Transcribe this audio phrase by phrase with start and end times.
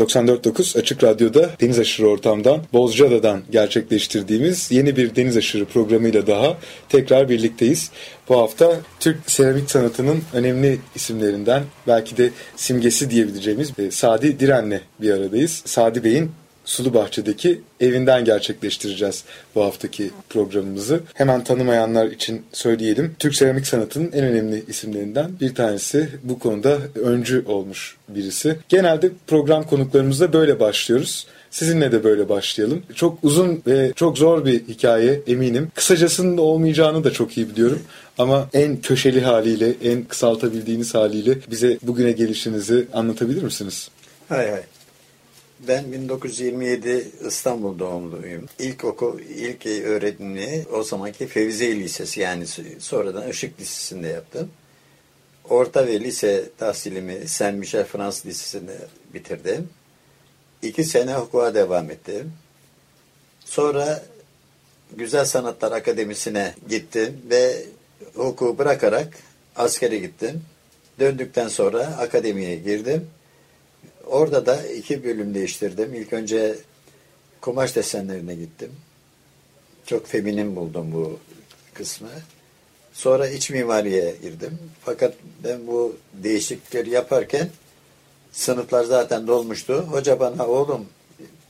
[0.00, 6.56] 94.9 Açık Radyo'da Deniz Aşırı Ortam'dan Bozcaada'dan gerçekleştirdiğimiz yeni bir Deniz Aşırı programıyla daha
[6.88, 7.90] tekrar birlikteyiz.
[8.28, 15.10] Bu hafta Türk seramik sanatının önemli isimlerinden belki de simgesi diyebileceğimiz e, Sadi Diren'le bir
[15.10, 15.62] aradayız.
[15.64, 16.30] Sadi Bey'in
[16.70, 19.24] Sulu Bahçe'deki evinden gerçekleştireceğiz
[19.54, 21.00] bu haftaki programımızı.
[21.14, 23.16] Hemen tanımayanlar için söyleyelim.
[23.18, 26.08] Türk seramik sanatının en önemli isimlerinden bir tanesi.
[26.22, 28.56] Bu konuda öncü olmuş birisi.
[28.68, 31.26] Genelde program konuklarımızda böyle başlıyoruz.
[31.50, 32.82] Sizinle de böyle başlayalım.
[32.94, 35.68] Çok uzun ve çok zor bir hikaye eminim.
[35.74, 37.82] Kısacasının olmayacağını da çok iyi biliyorum.
[38.18, 43.88] Ama en köşeli haliyle, en kısaltabildiğiniz haliyle bize bugüne gelişinizi anlatabilir misiniz?
[44.28, 44.62] Hay hay.
[45.68, 48.46] Ben 1927 İstanbul doğumluyum.
[48.58, 52.44] İlk okul, ilk öğretimini o zamanki Fevziye Lisesi yani
[52.78, 54.50] sonradan Işık Lisesi'nde yaptım.
[55.48, 58.76] Orta ve lise tahsilimi Saint Michel Fransız Lisesi'nde
[59.14, 59.68] bitirdim.
[60.62, 62.32] İki sene hukuka devam ettim.
[63.44, 64.02] Sonra
[64.96, 67.64] Güzel Sanatlar Akademisi'ne gittim ve
[68.14, 69.08] hukuku bırakarak
[69.56, 70.42] askere gittim.
[71.00, 73.06] Döndükten sonra akademiye girdim.
[74.10, 75.94] Orada da iki bölüm değiştirdim.
[75.94, 76.54] İlk önce
[77.40, 78.70] kumaş desenlerine gittim.
[79.86, 81.18] Çok feminin buldum bu
[81.74, 82.08] kısmı.
[82.92, 84.58] Sonra iç mimariye girdim.
[84.84, 87.48] Fakat ben bu değişiklikleri yaparken
[88.32, 89.74] sınıflar zaten dolmuştu.
[89.74, 90.86] Hoca bana oğlum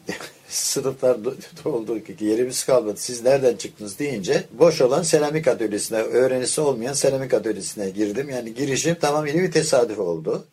[0.48, 1.18] sınıflar
[1.64, 2.96] doldu ki yerimiz kalmadı.
[2.96, 8.30] Siz nereden çıktınız deyince boş olan seramik atölyesine, öğrenisi olmayan seramik atölyesine girdim.
[8.30, 10.46] Yani girişim tamamıyla bir tesadüf oldu.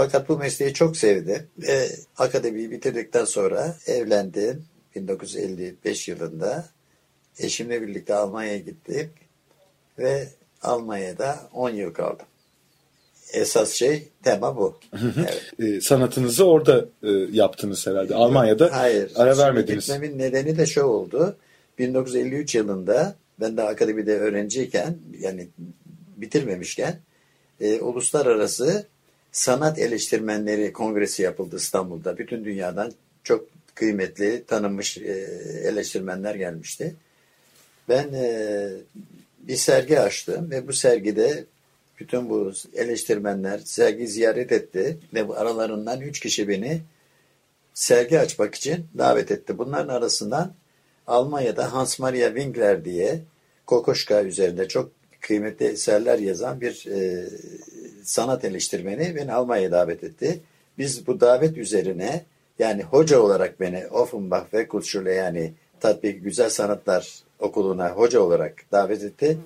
[0.00, 6.68] Fakat bu mesleği çok sevdim ve akademiyi bitirdikten sonra evlendim 1955 yılında.
[7.38, 9.10] Eşimle birlikte Almanya'ya gittik
[9.98, 10.28] ve
[10.62, 12.26] Almanya'da 10 yıl kaldım.
[13.32, 14.78] Esas şey tema bu.
[15.18, 15.52] Evet.
[15.58, 18.14] e, sanatınızı orada e, yaptınız herhalde.
[18.14, 19.86] Almanya'da Hayır, ara vermediniz.
[19.86, 21.36] Gitmemin nedeni de şu oldu.
[21.78, 25.48] 1953 yılında ben de akademide öğrenciyken yani
[26.16, 27.00] bitirmemişken
[27.60, 28.86] e, uluslararası
[29.32, 32.18] Sanat Eleştirmenleri Kongresi yapıldı İstanbul'da.
[32.18, 32.92] Bütün dünyadan
[33.24, 35.12] çok kıymetli, tanınmış e,
[35.64, 36.94] eleştirmenler gelmişti.
[37.88, 38.68] Ben e,
[39.38, 41.44] bir sergi açtım ve bu sergide
[42.00, 46.80] bütün bu eleştirmenler sergi ziyaret etti ve bu aralarından üç kişi beni
[47.74, 49.58] sergi açmak için davet etti.
[49.58, 50.54] Bunların arasından
[51.06, 53.20] Almanya'da Hans Maria Winkler diye
[53.66, 57.28] Kokoşka üzerinde çok kıymetli eserler yazan bir e,
[58.04, 60.40] sanat eleştirmeni beni Almanya'ya davet etti.
[60.78, 62.24] Biz bu davet üzerine
[62.58, 69.02] yani hoca olarak beni Offenbach ve Kulturschule yani tatbik güzel sanatlar okuluna hoca olarak davet
[69.02, 69.38] etti.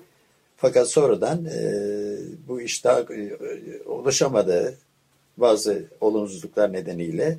[0.57, 1.59] Fakat sonradan e,
[2.47, 3.37] bu iş daha e,
[3.85, 4.77] ulaşamadı
[5.37, 7.37] bazı olumsuzluklar nedeniyle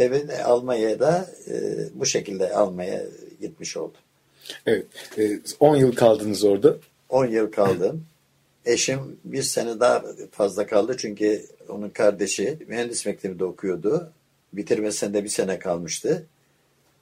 [0.00, 1.54] ve ben Almanya'da e,
[1.94, 3.02] bu şekilde Almanya'ya
[3.40, 4.00] gitmiş oldum.
[4.66, 4.86] Evet.
[5.60, 6.76] 10 e, yıl kaldınız orada.
[7.08, 8.06] 10 yıl kaldım.
[8.66, 14.12] Eşim bir sene daha fazla kaldı çünkü onun kardeşi mühendis mektebinde okuyordu.
[14.52, 16.26] Bitirmesinde bir sene kalmıştı.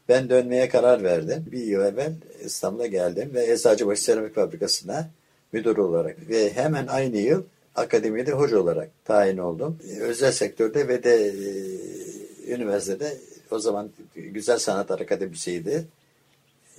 [0.09, 1.45] Ben dönmeye karar verdim.
[1.53, 2.13] Bir yıl evvel
[2.45, 5.11] İstanbul'a geldim ve Eczacıbaşı Seramik Fabrikası'na
[5.53, 7.43] müdür olarak ve hemen aynı yıl
[7.75, 9.79] akademide hoca olarak tayin oldum.
[10.01, 13.17] Özel sektörde ve de e, üniversitede
[13.51, 15.85] o zaman Güzel Sanatlar Akademisi'ydi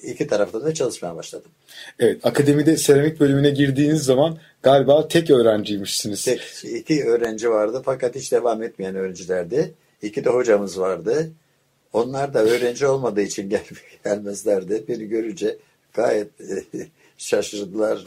[0.04, 1.52] iki tarafta da çalışmaya başladım.
[2.00, 6.26] Evet, akademide seramik bölümüne girdiğiniz zaman galiba tek öğrenciymişsiniz.
[6.26, 9.74] Tek, iki öğrenci vardı fakat hiç devam etmeyen öğrencilerdi.
[10.02, 11.32] İki de hocamız vardı.
[11.94, 13.64] Onlar da öğrenci olmadığı için gel
[14.06, 14.84] gelmezlerdi.
[14.88, 15.58] Beni görünce
[15.94, 16.28] gayet
[17.18, 18.06] şaşırdılar.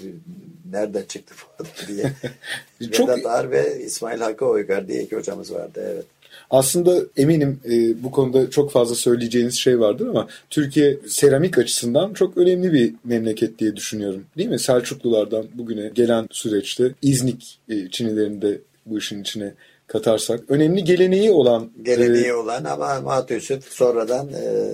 [0.71, 2.13] Nereden çıktı bu adam diye.
[2.93, 3.09] Çok...
[3.09, 5.89] Vedat Ar ve İsmail Hakkı Oygar diye iki hocamız vardı.
[5.95, 6.07] Evet.
[6.53, 12.37] Aslında eminim e, bu konuda çok fazla söyleyeceğiniz şey vardır ama Türkiye seramik açısından çok
[12.37, 14.25] önemli bir memleket diye düşünüyorum.
[14.39, 14.59] Değil mi?
[14.59, 19.55] Selçuklulardan bugüne gelen süreçte İznik e, Çinilerinde bu işin içine
[19.87, 24.73] katarsak önemli geleneği olan geleneği e, olan ama maalesef sonradan e,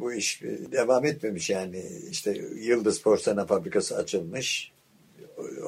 [0.00, 0.42] bu iş
[0.72, 4.73] devam etmemiş yani işte Yıldız Porselen Fabrikası açılmış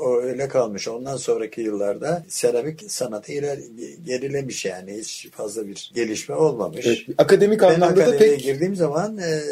[0.00, 0.88] o öyle kalmış.
[0.88, 3.58] Ondan sonraki yıllarda seramik sanatı iler,
[4.06, 4.98] gerilemiş yani.
[4.98, 6.86] Hiç fazla bir gelişme olmamış.
[6.86, 9.42] Evet, akademik Ben anlamda da akademiye pek girdiğim zaman e,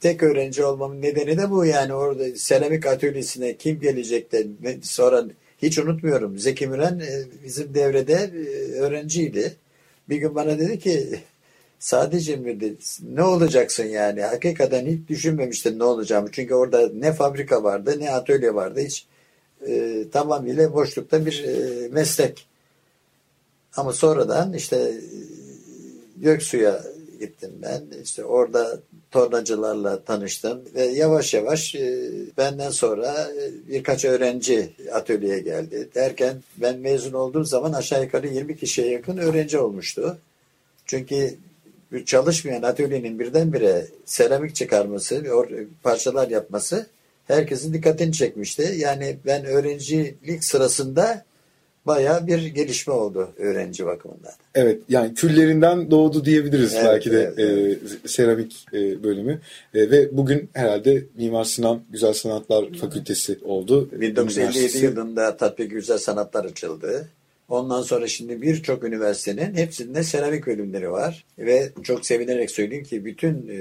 [0.00, 4.46] tek öğrenci olmamın nedeni de bu yani orada seramik atölyesine kim gelecek de
[4.82, 5.24] sonra
[5.62, 9.56] hiç unutmuyorum Zeki Müren e, bizim devrede e, öğrenciydi.
[10.08, 11.20] Bir gün bana dedi ki
[11.78, 12.76] sadece mi dedi,
[13.14, 18.54] ne olacaksın yani hakikaten hiç düşünmemiştim ne olacağımı çünkü orada ne fabrika vardı ne atölye
[18.54, 19.06] vardı hiç
[19.68, 22.46] e, tamamıyla boşlukta bir e, meslek.
[23.76, 24.94] Ama sonradan işte e,
[26.16, 26.84] Göksu'ya
[27.20, 27.82] gittim ben.
[28.02, 28.80] İşte orada
[29.10, 35.88] tornacılarla tanıştım ve yavaş yavaş e, benden sonra e, birkaç öğrenci atölyeye geldi.
[35.94, 40.18] Derken ben mezun olduğum zaman aşağı yukarı 20 kişiye yakın öğrenci olmuştu.
[40.86, 41.34] Çünkü
[42.06, 46.86] çalışmayan atölyenin birdenbire seramik çıkarması ve parçalar yapması
[47.26, 48.74] herkesin dikkatini çekmişti.
[48.76, 51.24] Yani ben öğrencilik sırasında
[51.86, 54.32] bayağı bir gelişme oldu öğrenci bakımından.
[54.54, 59.40] evet yani küllerinden doğdu diyebiliriz Evet, belki de evet, e, seramik e, bölümü
[59.74, 63.88] E, ve bugün herhalde Mimar Sinan Güzel Sanatlar Fakültesi oldu.
[63.92, 64.84] 1957 Üniversitesi.
[64.84, 67.08] yılında Tatbik Güzel Sanatlar açıldı.
[67.48, 71.24] Ondan sonra şimdi birçok üniversitenin hepsinde seramik bölümleri var.
[71.38, 73.56] Ve çok sevinerek söyleyeyim ki bütün e,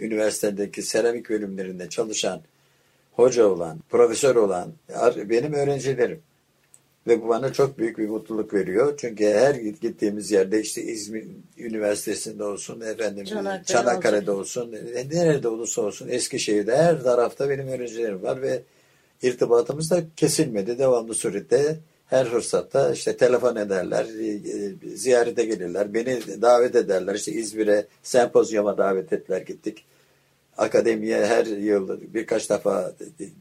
[0.00, 2.40] üniversitedeki seramik bölümlerinde çalışan,
[3.12, 4.72] hoca olan, profesör olan
[5.16, 6.20] benim öğrencilerim.
[7.06, 8.94] Ve bu bana çok büyük bir mutluluk veriyor.
[8.96, 11.24] Çünkü her gittiğimiz yerde işte İzmir
[11.58, 18.22] Üniversitesi'nde olsun, efendim Çanakkale Çanakkale'de olsun, e, nerede olursa olsun Eskişehir'de her tarafta benim öğrencilerim
[18.22, 18.62] var ve
[19.22, 20.78] irtibatımız da kesilmedi.
[20.78, 21.76] Devamlı surette
[22.10, 27.14] her fırsatta işte telefon ederler, e, e, ziyarete gelirler, beni davet ederler.
[27.14, 29.84] İşte İzmir'e sempozyuma davet ettiler gittik.
[30.58, 32.92] Akademiye her yıl birkaç defa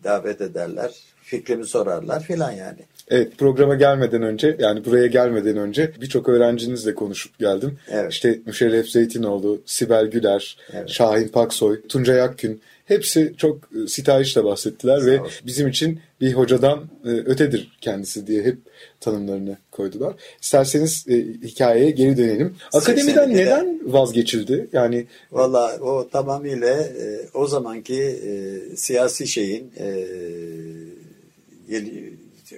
[0.04, 0.92] davet ederler.
[1.24, 2.80] Fikrimi sorarlar filan yani.
[3.10, 7.80] Evet programa gelmeden önce yani buraya gelmeden önce birçok öğrencinizle konuşup geldim.
[7.88, 8.12] Evet.
[8.12, 10.90] İşte Müşerref Zeytinoğlu, Sibel Güler, Evet.
[10.90, 17.10] Şahin Paksoy, Tuncay Akgün hepsi çok e, sitayişle bahsettiler ve bizim için bir hocadan e,
[17.10, 18.58] ötedir kendisi diye hep
[19.00, 20.14] tanımlarını koydular.
[20.42, 21.14] İsterseniz e,
[21.44, 22.56] hikayeye geri dönelim.
[22.74, 24.68] Akademiden 82'de neden vazgeçildi?
[24.74, 28.32] Yani Valla o tamamıyla e, o zamanki e,
[28.76, 30.06] siyasi şeyin e,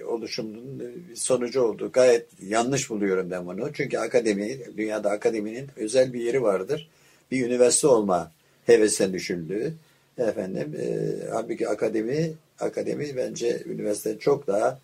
[0.04, 1.90] oluşumunun bir sonucu oldu.
[1.92, 3.72] Gayet yanlış buluyorum ben bunu.
[3.72, 6.88] Çünkü akademi, dünyada akademinin özel bir yeri vardır.
[7.30, 8.32] Bir üniversite olma
[8.66, 9.74] hevesine düşüldü.
[10.18, 14.78] Efendim, e, halbuki akademi, akademi bence üniversiteden çok daha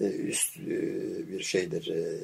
[0.00, 0.68] e, üst e,
[1.28, 2.18] bir şeydir, e,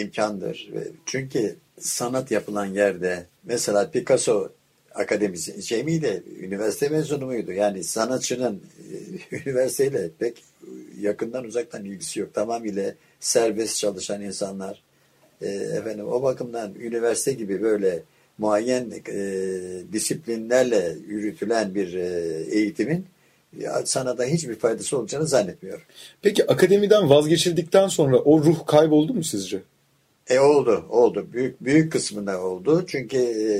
[0.00, 0.70] imkandır.
[1.06, 4.48] Çünkü sanat yapılan yerde mesela Picasso
[4.94, 7.52] akademisi şey miydi, üniversite mezunu muydu?
[7.52, 8.62] Yani sanatçının
[9.30, 10.44] e, üniversiteyle pek
[11.00, 12.34] yakından uzaktan ilgisi yok.
[12.34, 14.82] Tamamıyla serbest çalışan insanlar.
[15.42, 18.02] E, efendim o bakımdan üniversite gibi böyle
[18.38, 19.22] muayyen e,
[19.92, 22.06] disiplinlerle yürütülen bir e,
[22.50, 23.06] eğitimin
[23.58, 25.82] ya, sanata hiçbir faydası olacağını zannetmiyorum.
[26.22, 29.62] peki akademiden vazgeçildikten sonra o ruh kayboldu mu sizce?
[30.28, 31.26] E oldu, oldu.
[31.32, 32.84] Büyük büyük kısmında oldu.
[32.88, 33.52] Çünkü e,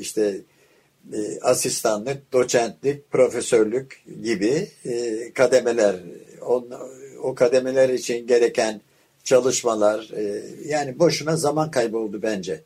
[0.00, 0.36] işte
[1.12, 5.96] e, asistanlık, doçentlik, profesörlük gibi e, kademeler,
[6.46, 6.70] on,
[7.22, 8.80] o kademeler için gereken
[9.24, 12.60] çalışmalar, e, yani boşuna zaman kaybı oldu bence.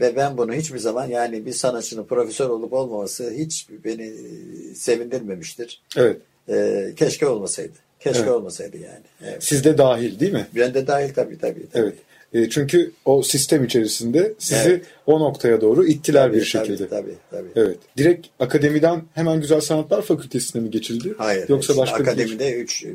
[0.00, 5.82] Ve ben bunu hiçbir zaman yani bir sanatçının profesör olup olmaması hiç beni e, sevindirmemiştir.
[5.96, 6.16] Evet.
[6.48, 7.72] E, keşke olmasaydı.
[8.00, 8.30] Keşke Evet.
[8.30, 9.04] olmasaydı yani.
[9.24, 9.44] Evet.
[9.44, 10.46] Siz de dahil değil mi?
[10.56, 11.66] Ben de dahil tabii tabii.
[11.72, 11.82] tabii.
[11.84, 11.94] Evet.
[12.34, 14.84] E, çünkü o sistem içerisinde sizi Evet.
[15.06, 16.88] o noktaya doğru ittiler Tabii, bir şekilde.
[16.88, 17.48] Tabii tabii.
[17.54, 17.66] tabii.
[17.66, 17.76] Evet.
[17.96, 21.14] Direkt akademiden hemen Güzel Sanatlar Fakültesine mi geçildi?
[21.18, 21.48] Hayır.
[21.48, 22.86] Yoksa başka bir akademide üç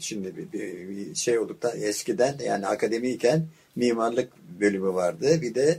[0.00, 4.28] şimdi bir, bir- bir şey olduk da eskiden yani akademiyken mimarlık
[4.60, 5.26] bölümü vardı.
[5.42, 5.78] Bir de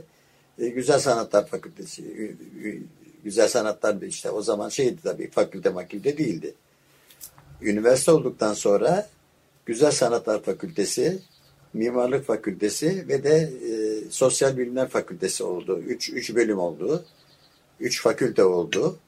[0.58, 2.02] e, Güzel Sanatlar Fakültesi.
[2.02, 2.82] Ü- ü-
[3.24, 6.54] Güzel Sanatlar işte o zaman şeydi tabii fakülte makülte değildi.
[7.62, 9.08] Üniversite olduktan sonra
[9.66, 11.18] Güzel Sanatlar Fakültesi,
[11.72, 15.78] Mimarlık Fakültesi ve de e, Sosyal Bilimler Fakültesi oldu.
[15.78, 17.04] Üç, üç bölüm oldu.
[17.80, 18.98] Üç fakülte oldu.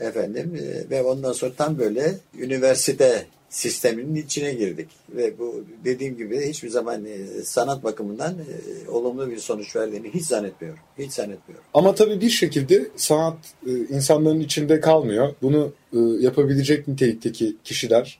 [0.00, 4.88] Efendim e, ve ondan sonra tam böyle üniversite sisteminin içine girdik.
[5.08, 10.26] Ve bu dediğim gibi hiçbir zaman e, sanat bakımından e, olumlu bir sonuç verdiğini hiç
[10.26, 10.80] zannetmiyorum.
[10.98, 11.64] Hiç zannetmiyorum.
[11.74, 15.34] Ama tabii bir şekilde sanat e, insanların içinde kalmıyor.
[15.42, 15.72] Bunu
[16.20, 18.18] yapabilecek nitelikteki kişiler,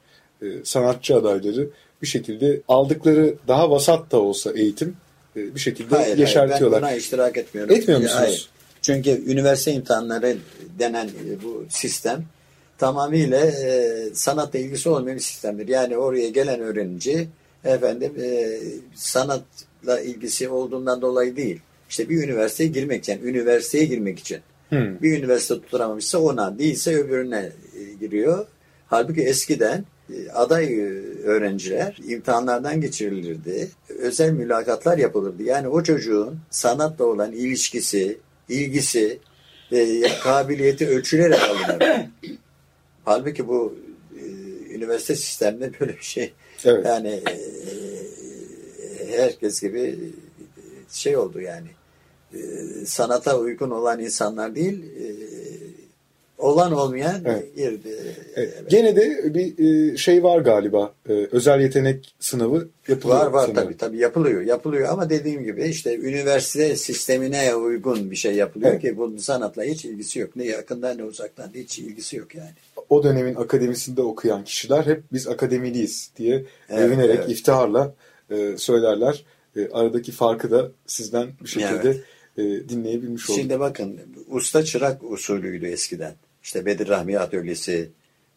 [0.64, 1.68] sanatçı adayları
[2.02, 4.96] bir şekilde aldıkları daha vasat da olsa eğitim
[5.36, 6.82] bir şekilde Hayır, hayır, yeşertiyorlar.
[6.82, 7.74] ben buna iştirak etmiyorum.
[7.74, 8.20] Etmiyor musunuz?
[8.20, 8.48] Hayır.
[8.82, 10.36] Çünkü üniversite imtihanları
[10.78, 11.10] denen
[11.44, 12.24] bu sistem
[12.80, 15.68] tamamıyla e, sanatla ilgisi olmayan sistemdir.
[15.68, 17.28] Yani oraya gelen öğrenci
[17.64, 18.58] efendim e,
[18.94, 21.60] sanatla ilgisi olduğundan dolayı değil.
[21.90, 24.38] İşte bir üniversiteye girmek için, üniversiteye girmek için.
[24.68, 25.02] Hmm.
[25.02, 28.46] Bir üniversite tutturamamışsa ona, değilse öbürüne e, giriyor.
[28.86, 30.80] Halbuki eskiden e, aday
[31.24, 33.68] öğrenciler imtihanlardan geçirilirdi.
[33.88, 35.42] Özel mülakatlar yapılırdı.
[35.42, 38.18] Yani o çocuğun sanatla olan ilişkisi,
[38.48, 39.18] ilgisi,
[39.72, 41.82] e, kabiliyeti ölçülerek alınır.
[43.04, 43.74] Halbuki bu
[44.16, 44.22] e,
[44.74, 46.32] üniversite sisteminde böyle bir şey
[46.64, 46.86] Evet.
[46.86, 47.36] yani e,
[49.18, 49.98] herkes gibi
[50.90, 51.68] şey oldu yani
[52.34, 52.38] E,
[52.86, 55.06] sanata uygun olan insanlar değil e,
[56.40, 57.56] olan olmayan Evet.
[57.56, 57.88] girdi.
[58.36, 58.70] Evet.
[58.70, 59.58] Gene de bir
[59.92, 60.94] e, şey var galiba.
[61.08, 63.20] E, özel yetenek sınavı yapılıyor.
[63.20, 63.54] Var var sanırım.
[63.54, 68.82] tabii tabii yapılıyor yapılıyor ama dediğim gibi işte üniversite sistemine uygun bir şey yapılıyor Evet.
[68.82, 70.36] ki bunun sanatla hiç ilgisi yok.
[70.36, 72.50] Ne yakından ne uzaktan hiç ilgisi yok yani.
[72.88, 77.30] O dönemin akademisinde okuyan kişiler hep biz akademiliyiz diye Evet, övünerek, evet.
[77.30, 77.94] iftiharla
[78.30, 79.24] e, söylerler.
[79.72, 81.96] Aradaki farkı da sizden bir şekilde
[82.38, 83.40] e, dinleyebilmiş olduk.
[83.40, 83.98] Şimdi bakın
[84.30, 86.14] usta çırak usulüydü eskiden.
[86.42, 87.90] İşte Bedir Rahmi Atölyesi,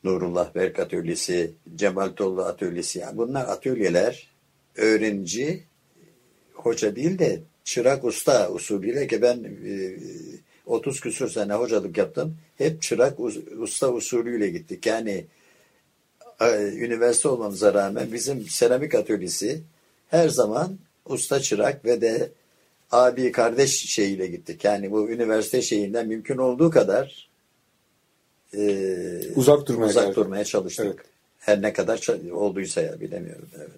[0.04, 3.00] Nurullah Berk Atölyesi, Cemal Tollu Atölyesi.
[3.00, 4.28] Yani bunlar atölyeler
[4.76, 5.64] öğrenci
[6.54, 9.96] hoca değil de çırak usta usulüyle ki ben e,
[10.66, 12.38] 30 küsur sene hocalık yaptım.
[12.58, 14.86] Hep çırak us- usta usulüyle gittik.
[14.86, 15.26] Yani
[16.42, 19.62] e, üniversite olmamıza rağmen bizim seramik atölyesi
[20.10, 22.32] her zaman usta çırak ve de
[22.92, 24.64] abi kardeş şeyiyle gittik.
[24.64, 27.30] Yani bu üniversite şeyinden mümkün olduğu kadar
[28.58, 30.26] e, Uzak durmaya uzak çalıştık.
[30.26, 30.86] durmaya çalıştık.
[30.86, 31.06] Evet.
[31.40, 33.48] Her ne kadar olduysa ya bilemiyorum.
[33.58, 33.70] Evet.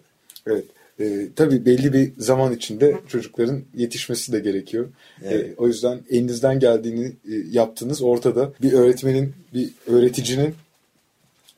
[0.48, 0.65] Evet.
[1.00, 4.88] E, tabii belli bir zaman içinde çocukların yetişmesi de gerekiyor.
[5.24, 5.46] Evet.
[5.46, 8.01] E, o yüzden elinizden geldiğini e, yaptınız.
[8.01, 10.55] Ortada bir öğretmenin, bir öğreticinin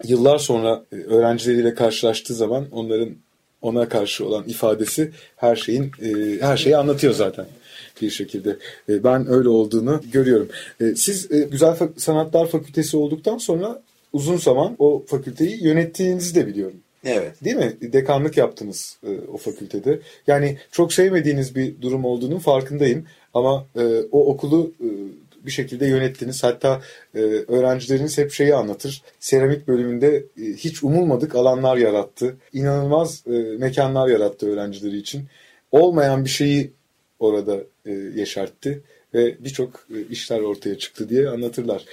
[0.03, 3.09] yıllar sonra e, öğrencileriyle karşılaştığı zaman onların
[3.61, 7.45] ona karşı olan ifadesi her şeyin e, her şeyi anlatıyor zaten
[8.01, 8.57] bir şekilde.
[8.89, 10.47] E, ben öyle olduğunu görüyorum.
[10.81, 13.81] E, siz e, Güzel Sanatlar Fakültesi olduktan sonra
[14.13, 16.77] uzun zaman o fakülteyi yönettiğinizi de biliyorum.
[17.05, 17.43] Evet.
[17.43, 17.73] Değil mi?
[17.81, 19.99] Dekanlık yaptınız e, o fakültede.
[20.27, 23.05] Yani çok sevmediğiniz bir durum olduğunun farkındayım.
[23.33, 24.87] Ama e, o okulu e,
[25.45, 26.43] bir şekilde yönettiniz.
[26.43, 26.81] Hatta
[27.15, 29.03] e, öğrencileriniz hep şeyi anlatır.
[29.19, 32.35] Seramik bölümünde e, hiç umulmadık alanlar yarattı.
[32.53, 35.25] İnanılmaz e, mekanlar yarattı öğrencileri için.
[35.71, 36.71] Olmayan bir şeyi
[37.19, 38.83] orada e, yaşarttı.
[39.13, 41.85] Ve birçok e, işler ortaya çıktı diye anlatırlar.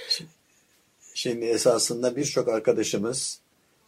[1.13, 3.39] Şimdi esasında birçok arkadaşımız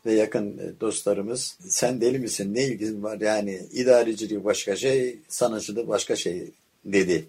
[0.06, 5.88] ve yakın e, dostlarımız sen deli misin ne ilgin var yani idarecilik başka şey sanatçılık
[5.88, 6.52] başka şey
[6.86, 7.26] dedi.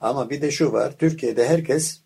[0.00, 2.00] Ama bir de şu var Türkiye'de herkes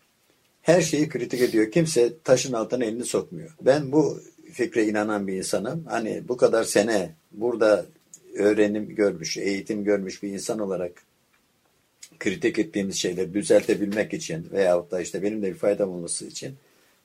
[0.61, 1.71] her şeyi kritik ediyor.
[1.71, 3.55] Kimse taşın altına elini sokmuyor.
[3.61, 4.19] Ben bu
[4.51, 5.85] fikre inanan bir insanım.
[5.85, 7.85] Hani bu kadar sene burada
[8.35, 10.91] öğrenim görmüş, eğitim görmüş bir insan olarak
[12.19, 16.55] kritik ettiğimiz şeyleri düzeltebilmek için veyahut da işte benim de bir faydam olması için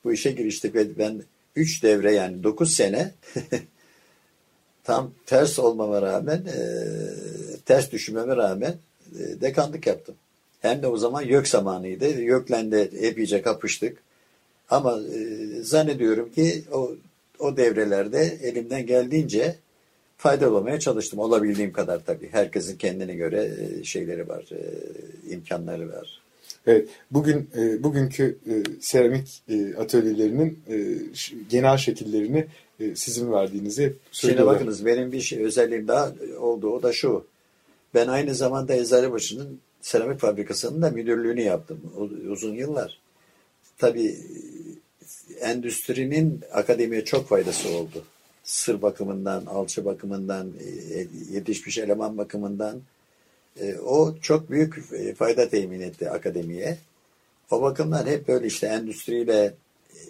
[0.03, 1.23] bu işe giriştik ve ben
[1.55, 3.11] 3 devre yani 9 sene
[4.83, 6.61] tam ters olmama rağmen e,
[7.65, 8.75] ters düşünmeme rağmen
[9.19, 10.15] e, dekanlık yaptım.
[10.61, 12.21] Hem de o zaman YÖK zamanıydı.
[12.21, 13.97] YÖK'le de epeyce kapıştık.
[14.69, 16.91] Ama e, zannediyorum ki o,
[17.39, 19.55] o devrelerde elimden geldiğince
[20.21, 21.19] faydalı olmaya çalıştım.
[21.19, 22.29] Olabildiğim kadar tabii.
[22.31, 24.59] Herkesin kendine göre e, şeyleri var, e,
[25.33, 26.21] imkanları var.
[26.67, 30.97] Evet, bugün e, bugünkü e, seramik e, atölyelerinin e,
[31.49, 32.47] genel şekillerini
[32.79, 36.69] e, sizin verdiğinizi hep Şimdi bakınız benim bir şey özelliğim daha oldu.
[36.69, 37.25] O da şu.
[37.93, 41.79] Ben aynı zamanda Eczacıbaşı'nın seramik fabrikasının da müdürlüğünü yaptım
[42.29, 42.99] uzun yıllar.
[43.77, 44.17] Tabii
[45.41, 48.03] endüstrinin akademiye çok faydası oldu.
[48.43, 50.51] Sır bakımından, alçı bakımından,
[50.93, 52.81] e, yetişmiş eleman bakımından
[53.59, 56.77] e, o çok büyük e, fayda temin etti akademiye.
[57.51, 59.53] O bakımdan hep böyle işte endüstriyle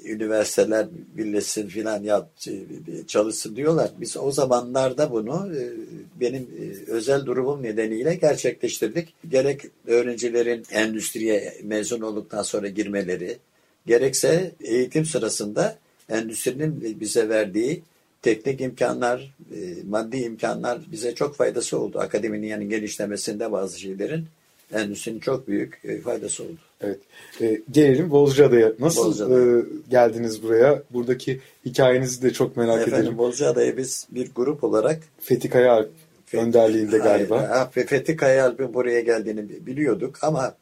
[0.05, 2.51] üniversiteler birleşsin filan ya e,
[3.07, 3.91] çalışsın diyorlar.
[3.97, 5.51] Biz o zamanlarda bunu
[6.19, 6.47] benim
[6.87, 9.13] özel durumum nedeniyle gerçekleştirdik.
[9.29, 13.37] Gerek öğrencilerin endüstriye mezun olduktan sonra girmeleri,
[13.87, 15.77] gerekse eğitim sırasında
[16.09, 17.83] endüstrinin bize verdiği
[18.21, 19.57] teknik imkanlar, e,
[19.89, 21.99] maddi imkanlar bize çok faydası oldu.
[21.99, 24.25] Akademinin yani genişlemesinde bazı şeylerin
[24.73, 26.57] endüstrinin çok büyük e, faydası oldu.
[26.81, 26.99] Evet.
[27.41, 28.71] E, gelelim Bozcaada'ya.
[28.79, 29.41] Nasıl Bozcaada.
[29.59, 30.83] e, geldiniz buraya?
[30.91, 33.17] Buradaki hikayenizi de çok merak Efendim ederim.
[33.17, 35.85] Bozcaada'ya biz bir grup olarak Fethi Kaya
[36.33, 37.37] önderliğinde galiba.
[37.37, 40.55] Hayır, ha, Fe- Fethi Kayaalp'in buraya geldiğini bi- biliyorduk ama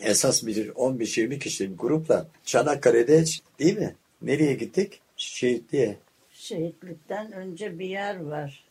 [0.00, 3.24] esas bir 15-20 kişilik grupla Çanakkale'de
[3.58, 3.94] değil mi?
[4.22, 5.00] Nereye gittik?
[5.16, 5.96] Şehitliğe.
[6.44, 8.64] Şehitlikten önce bir yer var.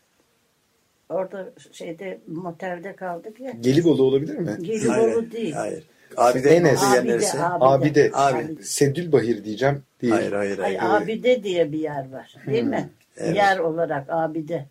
[1.09, 3.51] Orada şeyde motelde kaldık ya.
[3.51, 4.57] Gelibolu olabilir mi?
[4.61, 5.53] Gelibolu değil.
[5.53, 5.83] Hayır.
[6.17, 6.83] Abide Enes.
[6.83, 7.39] Abide, neresi?
[7.39, 7.65] abide.
[7.65, 8.11] Abide.
[8.13, 8.63] Abi.
[8.63, 9.83] Sedülbahir diyeceğim.
[10.01, 10.13] Değil.
[10.13, 10.79] Hayır hayır hayır.
[10.79, 12.35] Ay, abide diye bir yer var.
[12.47, 12.89] Değil mi?
[13.17, 13.35] Evet.
[13.35, 14.65] Yer olarak abide.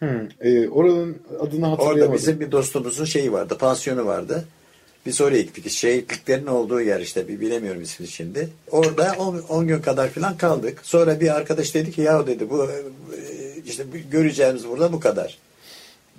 [0.00, 0.28] Hı.
[0.40, 2.02] Ee, oranın adını hatırlayamadım.
[2.02, 4.44] Orada bizim bir dostumuzun şeyi vardı, pansiyonu vardı.
[5.06, 5.70] Biz oraya gittik.
[5.70, 8.48] Şehitliklerin olduğu yer işte, bir bilemiyorum ismini şimdi.
[8.70, 9.16] Orada
[9.48, 10.78] 10 gün kadar falan kaldık.
[10.82, 12.70] Sonra bir arkadaş dedi ki ya dedi bu e,
[13.66, 15.38] işte göreceğimiz burada bu kadar.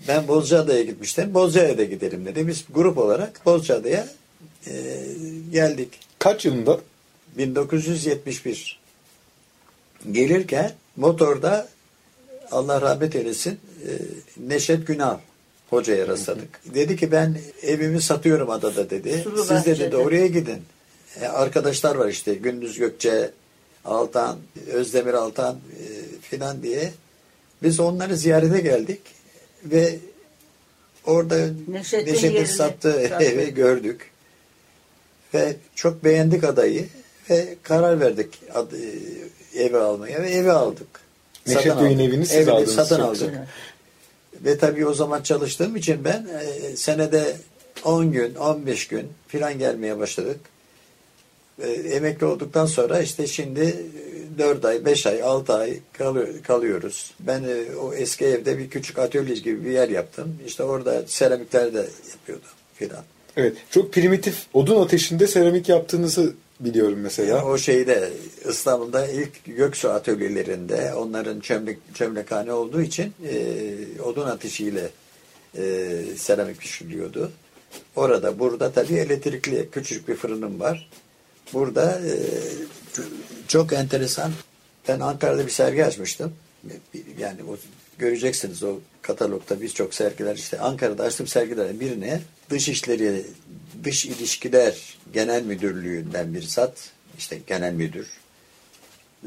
[0.07, 1.33] Ben Bozcaada'ya gitmiştim.
[1.33, 2.47] Bozcaada'ya da gidelim dedi.
[2.47, 4.07] Biz grup olarak Bozcaada'ya
[4.67, 4.73] e,
[5.51, 5.89] geldik.
[6.19, 6.79] Kaç yılında?
[7.37, 8.79] 1971
[10.11, 11.67] gelirken motorda
[12.51, 13.89] Allah rahmet eylesin e,
[14.47, 15.17] Neşet Günal
[15.69, 16.61] hocaya rastladık.
[16.75, 19.21] Dedi ki ben evimi satıyorum adada dedi.
[19.23, 19.91] Sulu Siz dedi Bahçe'de.
[19.91, 20.61] de oraya gidin.
[21.21, 23.31] E, arkadaşlar var işte Gündüz Gökçe,
[23.85, 24.37] Altan,
[24.73, 25.85] Özdemir Altan e,
[26.21, 26.91] filan diye.
[27.63, 29.01] Biz onları ziyarete geldik
[29.65, 29.99] ve
[31.05, 34.11] orada Neşet'in Neşet'in sattığı evi gördük.
[35.33, 36.87] Ve çok beğendik adayı
[37.29, 40.87] ve karar verdik ad, e, evi almaya ve evi aldık.
[41.47, 42.75] Neşet Bey'in evini siz Evini aldınız.
[42.75, 43.19] Satın aldık.
[43.19, 43.47] güzel.
[44.45, 47.35] Ve tabii o zaman çalıştığım için ben e, senede
[47.83, 50.39] 10 gün, 15 gün filan gelmeye başladık.
[51.61, 53.75] E, emekli olduktan sonra işte şimdi
[54.37, 57.13] 4 ay, 5 ay, 6 ay kalıyor- kalıyoruz.
[57.19, 60.37] Ben e, o eski evde bir küçük atölye gibi bir yer yaptım.
[60.47, 63.03] İşte orada seramikler de yapıyordum filan.
[63.37, 63.57] Evet.
[63.71, 67.45] Çok primitif odun ateşinde seramik yaptığınızı biliyorum mesela.
[67.45, 68.13] O şeyde
[68.49, 74.89] İstanbul'da ilk Göksu atölyelerinde onların çömlek, çömlekhane olduğu için e, odun ateşiyle
[75.57, 75.63] e,
[76.17, 77.31] seramik pişiriliyordu.
[77.95, 80.89] Orada burada tabii elektrikli küçük bir fırınım var.
[81.53, 82.13] Burada e,
[83.47, 84.31] çok enteresan
[84.87, 86.33] ben Ankara'da bir sergi açmıştım.
[87.19, 87.57] Yani o,
[87.99, 93.25] göreceksiniz o katalogda birçok sergiler işte Ankara'da açtığım sergilerin birine dış işleri
[93.83, 98.07] dış ilişkiler genel müdürlüğünden bir zat işte genel müdür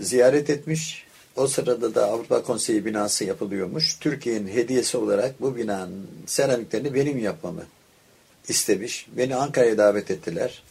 [0.00, 1.04] ziyaret etmiş.
[1.36, 3.98] O sırada da Avrupa Konseyi binası yapılıyormuş.
[4.00, 7.64] Türkiye'nin hediyesi olarak bu binanın seramiklerini benim yapmamı
[8.48, 9.06] istemiş.
[9.16, 10.62] Beni Ankara'ya davet ettiler.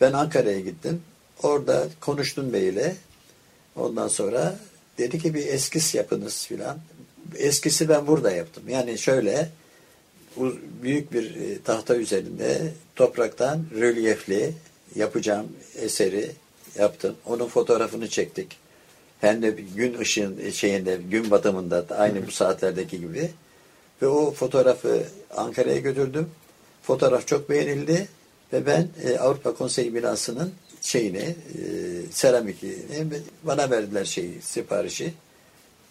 [0.00, 1.02] Ben Ankara'ya gittim.
[1.42, 2.96] Orada konuştum beyle.
[3.76, 4.58] Ondan sonra
[4.98, 6.78] dedi ki bir eskis yapınız filan.
[7.36, 8.62] Eskisi ben burada yaptım.
[8.68, 9.48] Yani şöyle
[10.82, 14.52] büyük bir e, tahta üzerinde topraktan rölyefli
[14.94, 16.30] yapacağım eseri
[16.78, 17.16] yaptım.
[17.26, 18.56] Onun fotoğrafını çektik.
[19.20, 23.30] Hem de gün ışığın şeyinde, gün batımında da aynı bu saatlerdeki gibi.
[24.02, 25.02] Ve o fotoğrafı
[25.36, 26.30] Ankara'ya götürdüm.
[26.82, 28.08] Fotoğraf çok beğenildi
[28.52, 31.34] ve ben e, Avrupa Konseyi binasının şeyini, e,
[32.10, 32.74] seramikini
[33.42, 35.14] bana verdiler şeyi, siparişi.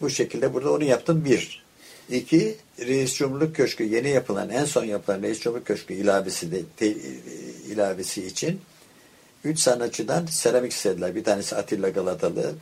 [0.00, 1.64] Bu şekilde burada onu yaptım bir.
[2.10, 6.86] İki, Reis Cumhurluk Köşkü yeni yapılan, en son yapılan Reis Cumhurluk Köşkü ilavesi de te,
[7.68, 8.60] ilavesi için
[9.44, 11.14] üç sanatçıdan seramik istediler.
[11.14, 12.54] Bir tanesi Atilla Galatalı,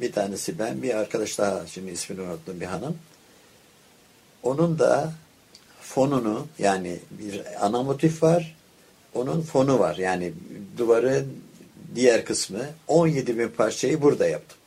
[0.00, 2.98] bir tanesi ben, bir arkadaş daha, şimdi ismini unuttum bir hanım.
[4.42, 5.12] Onun da
[5.80, 8.56] fonunu yani bir ana motif var,
[9.14, 9.96] onun fonu var.
[9.96, 10.32] Yani
[10.78, 11.32] duvarın
[11.94, 14.58] diğer kısmı 17 bin parçayı burada yaptım.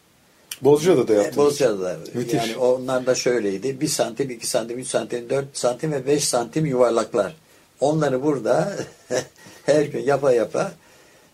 [0.61, 1.37] Bozcaada'da da E, yaptınız.
[1.37, 1.97] Bozcaada'da.
[2.13, 2.33] Müthiş.
[2.33, 3.81] Yani onlar da şöyleydi.
[3.81, 7.35] 1 santim, 2 santim, 3 santim, 4 santim ve 5 santim yuvarlaklar.
[7.79, 8.73] Onları burada
[9.65, 10.71] her gün yapa yapa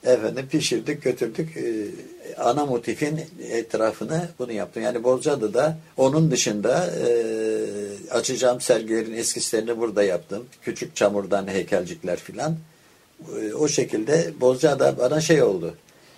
[0.03, 1.57] efendim pişirdik, götürdük.
[1.57, 1.87] Ee,
[2.37, 4.83] ana motifin etrafını bunu yaptım.
[4.83, 7.09] Yani Bozcaada'da onun dışında e,
[8.11, 10.45] açacağım sergilerin eskislerini burada yaptım.
[10.61, 12.55] Küçük çamurdan heykelcikler filan.
[13.41, 15.73] E, o şekilde Bozcaada bana şey oldu.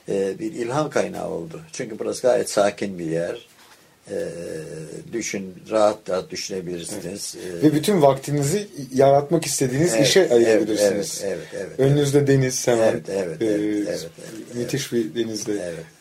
[0.10, 1.62] E, bir ilham kaynağı oldu.
[1.74, 3.50] Çünkü burası gayet sakin bir yer.
[4.12, 4.18] E,
[5.14, 7.36] düşün, rahat rahat düşünebilirsiniz.
[7.36, 11.22] E, Ve bütün vaktinizi yaratmak istediğiniz Evet, işe evet, ayırabilirsiniz.
[11.26, 12.90] evet, evet, evet, Önünüzde deniz hemen.
[12.92, 15.52] Evet, evet, Ee, evet, evet, evet, müthiş bir denizde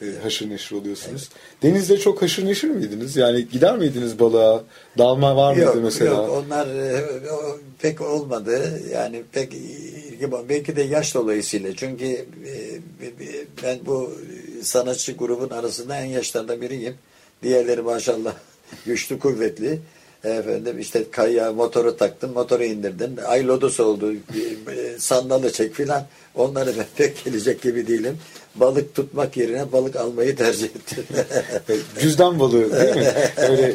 [0.00, 1.28] Evet, e, haşır neşir oluyorsunuz.
[1.62, 3.16] Denizde çok haşır neşir miydiniz?
[3.16, 4.64] Yani gider miydiniz balığa?
[4.98, 6.14] Dalma var mıydı Yok, mesela?
[6.14, 7.04] yok onlar e,
[7.82, 8.80] pek olmadı.
[8.92, 11.76] Yani pek ilgi belki de yaş dolayısıyla.
[11.76, 12.16] Çünkü e,
[12.50, 12.67] e,
[13.62, 14.12] ben bu
[14.62, 16.94] sanatçı grubun arasında en yaşlardan biriyim.
[17.42, 18.34] Diğerleri maşallah
[18.86, 19.80] güçlü kuvvetli.
[20.24, 23.16] Efendim işte kayaya motoru taktım, motoru indirdim.
[23.26, 26.06] Ay lodos oldu, e, sandalı çek filan.
[26.34, 28.18] Onları ben pek gelecek gibi değilim.
[28.54, 31.04] Balık tutmak yerine balık almayı tercih ettim.
[32.00, 33.12] Cüzdan balığı değil mi?
[33.36, 33.74] Öyle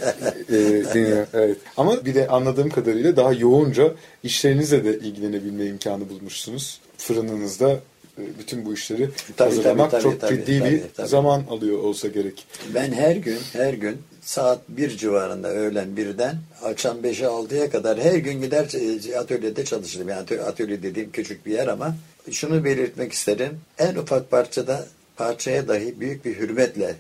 [0.99, 1.25] e.
[1.33, 1.57] Evet.
[1.77, 6.81] Ama bir de anladığım kadarıyla daha yoğunca işlerinizle de ilgilenebilme imkanı bulmuşsunuz.
[6.97, 7.79] Fırınınızda
[8.17, 11.08] bütün bu işleri Tabii, hazırlamak tabii, çok tabii, ciddi tabii, bir tabii.
[11.08, 12.47] zaman alıyor olsa gerek.
[12.73, 18.15] Ben her gün her gün saat bir civarında öğlen birden akşam 5'e 6'ya kadar her
[18.15, 18.67] gün gider
[19.10, 20.10] e, atölyede çalışırım.
[20.10, 21.95] Yani atölye, atölye dediğim küçük bir yer ama
[22.32, 23.60] şunu belirtmek isterim.
[23.78, 26.95] En ufak parçada parçaya dahi büyük bir hürmetle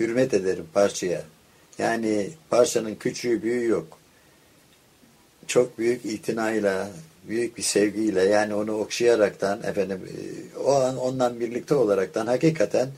[0.00, 1.22] hürmet ederim parçaya.
[1.78, 3.98] Yani parçanın küçüğü büyüğü yok.
[5.46, 6.90] Çok büyük itinayla,
[7.28, 12.88] büyük bir sevgiyle yani onu okşayaraktan efendim e, o an ondan birlikte olaraktan hakikaten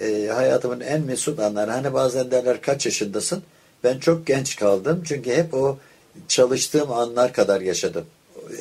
[0.00, 1.70] e, hayatımın en mesut anları.
[1.70, 3.42] Hani bazen derler kaç yaşındasın?
[3.84, 5.02] Ben çok genç kaldım.
[5.06, 5.78] Çünkü hep o
[6.28, 8.04] çalıştığım anlar kadar yaşadım.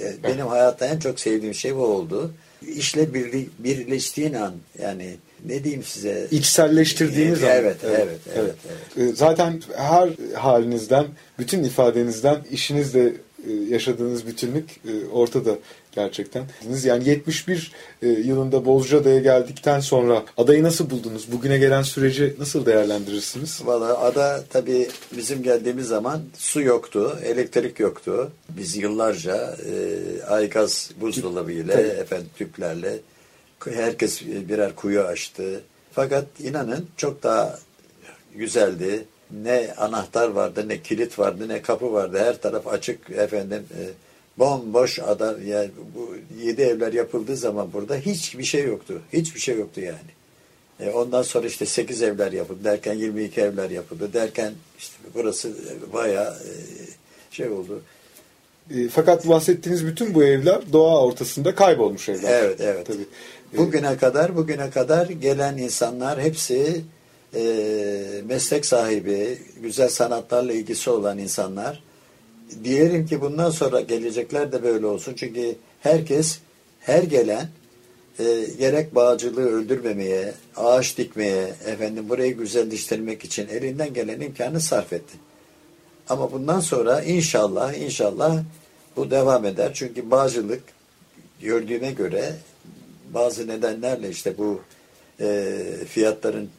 [0.02, 2.34] E, benim hayatta en çok sevdiğim şey bu oldu.
[2.68, 6.28] İşle birli, birleştiğin an yani ne diyeyim size?
[6.32, 7.50] İçselleştirdiğiniz an.
[7.50, 8.56] Evet, evet, evet,
[8.98, 9.12] evet.
[9.12, 11.06] E, Zaten her halinizden,
[11.40, 13.14] bütün ifadenizden işinizle
[13.70, 15.58] yaşadığınız bütünlük e, ortada
[15.92, 16.44] gerçekten.
[16.84, 21.32] Yani 71 e, yılında Bozcaada'ya geldikten sonra adayı nasıl buldunuz?
[21.32, 23.62] Bugüne gelen süreci nasıl değerlendirirsiniz?
[23.66, 28.32] Valla ada tabii bizim geldiğimiz zaman su yoktu, elektrik yoktu.
[28.50, 31.88] Biz yıllarca e, aygaz buzdolabı ile, Tabii.
[31.88, 33.00] efendim tüplerle
[33.70, 35.62] herkes birer kuyu açtı.
[35.92, 37.60] Fakat inanın çok daha
[38.36, 39.06] güzeldi.
[39.44, 42.20] Ne anahtar vardı, ne kilit vardı, ne kapı vardı.
[42.20, 43.64] Her taraf açık efendim.
[43.80, 43.82] E,
[44.40, 45.38] bomboş ada.
[45.46, 46.16] Yani bu
[46.46, 49.02] yedi evler yapıldığı zaman burada hiçbir şey yoktu.
[49.14, 50.12] Hiçbir şey yoktu yani.
[50.80, 55.52] E, ondan sonra işte 8 evler yapıldı derken 22 evler yapıldı derken işte burası
[55.94, 56.52] bayağı e,
[57.32, 57.82] şey oldu.
[58.76, 62.44] E, Fakat bahsettiğiniz bütün bu evler doğa ortasında kaybolmuş evler.
[62.44, 62.88] Evet evet.
[62.88, 63.06] Tabii.
[63.54, 66.82] E, Bugüne kadar bugüne kadar gelen insanlar hepsi
[67.36, 71.84] e, meslek sahibi, güzel sanatlarla ilgisi olan insanlar.
[72.64, 75.14] Diyelim ki bundan sonra gelecekler de böyle olsun.
[75.18, 76.40] Çünkü herkes
[76.80, 77.48] her gelen
[78.20, 85.18] e, gerek bağcılığı öldürmemeye, ağaç dikmeye, efendim burayı güzelleştirmek için elinden gelen imkanı sarf etti.
[86.10, 88.44] Ama bundan sonra inşallah inşallah
[88.96, 89.72] bu devam eder.
[89.74, 90.64] Çünkü bağcılık
[91.42, 92.34] gördüğüme göre
[93.14, 94.62] bazı nedenlerle işte bu
[95.20, 96.50] e, fiyatların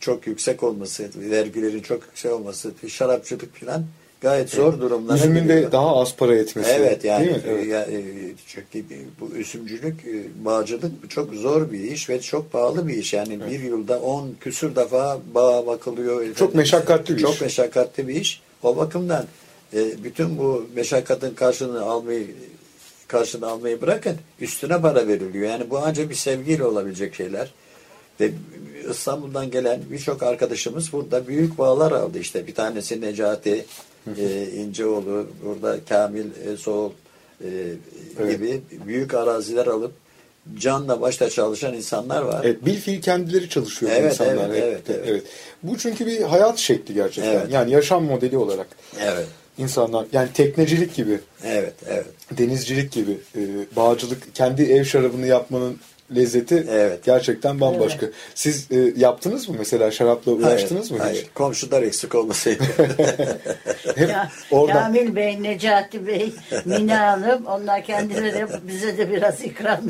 [0.00, 3.84] çok yüksek olması, vergilerin çok yüksek olması, şarapçılık falan
[4.20, 6.70] gayet zor durumlara Üzümün de daha az para etmesi.
[6.70, 7.42] Evet yani, Değil mi?
[7.48, 7.66] Evet.
[7.66, 8.02] ya, e,
[8.46, 8.84] çünkü
[9.20, 13.12] bu üzümcülük, e, bağcılık çok zor bir iş ve çok pahalı bir iş.
[13.12, 16.34] Yani bir yılda 10 küsür defa bağ bakılıyor.
[16.34, 17.40] Çok meşakkatli bir çok iş.
[17.40, 18.42] meşakkatli bir iş.
[18.62, 19.26] O bakımdan
[19.74, 22.26] e, bütün bu meşakkatın karşılığını almayı
[23.08, 25.50] karşılığını almayı bırakın üstüne para veriliyor.
[25.50, 27.52] Yani bu ancak bir sevgiyle olabilecek şeyler.
[28.20, 28.30] Ve
[28.90, 32.18] İstanbul'dan gelen birçok arkadaşımız burada büyük bağlar aldı.
[32.18, 33.64] İşte bir tanesi Necati
[34.18, 36.90] e, İnceoğlu, burada Kamil e, Soğul
[37.44, 37.48] e,
[38.20, 38.32] Evet.
[38.32, 39.92] gibi büyük araziler alıp
[40.58, 42.40] canla başla çalışan insanlar var.
[42.44, 44.50] Evet, bilfiil kendileri çalışıyor Evet, insanlar.
[44.50, 45.22] evet, evet, evet.
[45.62, 47.32] Bu çünkü bir hayat şekli gerçekten.
[47.32, 47.46] Evet.
[47.52, 48.66] Yani yaşam modeli olarak
[49.00, 49.26] Evet,
[49.58, 52.06] insanlar yani teknecilik gibi, evet, evet.
[52.38, 53.40] denizcilik gibi, e,
[53.76, 55.78] bağcılık, kendi ev şarabını yapmanın
[56.16, 57.04] lezzeti Evet.
[57.04, 58.06] gerçekten bambaşka.
[58.34, 61.22] Siz e, yaptınız mı mesela şarapla uğraştınız hayır, mı hayır.
[61.22, 61.30] hiç?
[61.34, 62.62] Komşular eksik olmasaydı.
[64.00, 66.32] Ya, oradan Kamil Bey, Necati Bey,
[66.64, 69.80] Mine Hanım onlar kendileri bize de biraz ikram.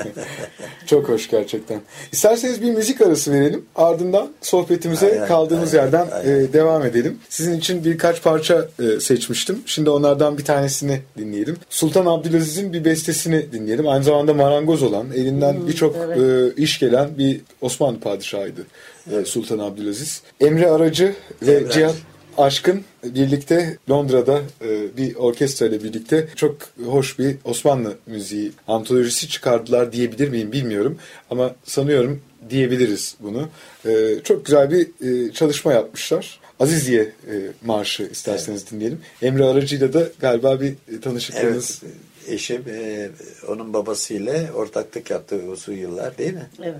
[0.86, 1.80] Çok hoş gerçekten.
[2.12, 3.64] İsterseniz bir müzik arası verelim.
[3.76, 6.44] Ardından sohbetimize Aynen, kaldığımız aynen, yerden aynen.
[6.44, 7.18] e, devam edelim.
[7.28, 9.62] Sizin için birkaç parça e, seçmiştim.
[9.66, 11.56] Şimdi onlardan bir tanesini dinleyelim.
[11.70, 13.88] Sultan Abdülaziz'in bir bestesini dinleyelim.
[13.88, 15.06] Aynı zamanda marangoz olan,
[15.40, 16.18] elinden birçok evet.
[16.58, 18.66] e, iş gelen bir Osmanlı padişahıydı
[19.12, 20.22] e, Sultan Abdülaziz.
[20.40, 21.94] Emre Aracı ve Emre Cihat.
[22.38, 29.92] Aşkın birlikte Londra'da e, bir orkestra ile birlikte çok hoş bir Osmanlı müziği antolojisi çıkardılar
[29.92, 30.98] diyebilir miyim bilmiyorum
[31.30, 33.48] ama sanıyorum diyebiliriz bunu.
[33.86, 36.40] E, çok güzel bir e, çalışma yapmışlar.
[36.60, 38.98] Aziziye e, marşı isterseniz dinleyelim.
[39.22, 41.94] Emre Aracı'yla da galiba bir tanışıklığınız evet,
[42.28, 43.08] eşim e,
[43.48, 46.46] onun babasıyla ortaklık yaptı uzun yıllar değil mi?
[46.62, 46.74] Evet.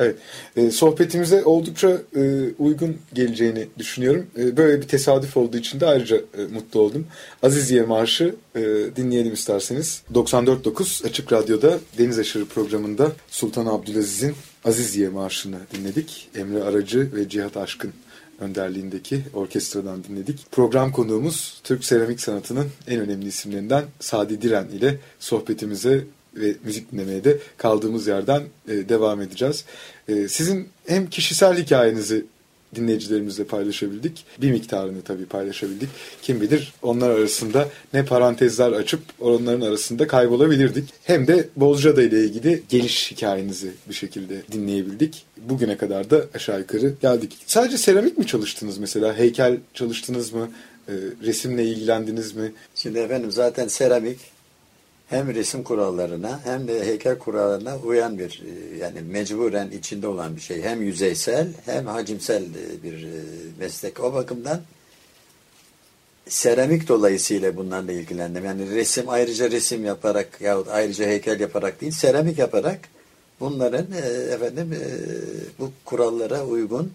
[0.00, 0.16] Evet.
[0.56, 4.26] E, sohbetimize oldukça e, uygun geleceğini düşünüyorum.
[4.38, 7.06] E, böyle bir tesadüf olduğu için de ayrıca e, mutlu oldum.
[7.42, 8.60] Aziziye Marşı e,
[8.96, 10.02] dinleyelim isterseniz.
[10.14, 16.28] 94.9 Açık Radyo'da Deniz Aşırı programında Sultan Abdülaziz'in Aziziye Marşı'nı dinledik.
[16.36, 17.92] Emre Aracı ve Cihat Aşkın
[18.40, 20.46] önderliğindeki orkestradan dinledik.
[20.52, 27.24] Program konuğumuz Türk seramik sanatının en önemli isimlerinden Sadi Diren ile sohbetimize ve müzik dinlemeye
[27.24, 29.64] de kaldığımız yerden e, devam edeceğiz.
[30.08, 32.24] E, sizin hem kişisel hikayenizi
[32.74, 34.24] dinleyicilerimizle paylaşabildik.
[34.42, 35.88] Bir miktarını tabii paylaşabildik.
[36.22, 40.88] Kim bilir onlar arasında ne parantezler açıp onların arasında kaybolabilirdik.
[41.04, 45.24] Hem de Bozcaada ile ilgili geliş hikayenizi bir şekilde dinleyebildik.
[45.36, 47.36] Bugüne kadar da aşağı yukarı geldik.
[47.46, 49.18] Sadece seramik mi çalıştınız mesela?
[49.18, 50.50] Heykel çalıştınız mı?
[50.88, 50.92] E,
[51.26, 52.52] resimle ilgilendiniz mi?
[52.74, 54.18] Şimdi efendim zaten seramik
[55.08, 60.40] hem resim kurallarına hem de heykel kurallarına uyan bir e, yani mecburen içinde olan bir
[60.40, 60.62] şey.
[60.62, 63.22] Hem yüzeysel hem hacimsel e, bir e,
[63.58, 64.00] meslek.
[64.00, 64.60] O bakımdan
[66.28, 68.44] seramik dolayısıyla bunlarla ilgilendim.
[68.44, 72.80] Yani resim ayrıca resim yaparak yahut ayrıca heykel yaparak değil, seramik yaparak
[73.40, 73.86] bunların
[74.32, 74.74] efendim
[75.58, 76.92] bu kurallara uygun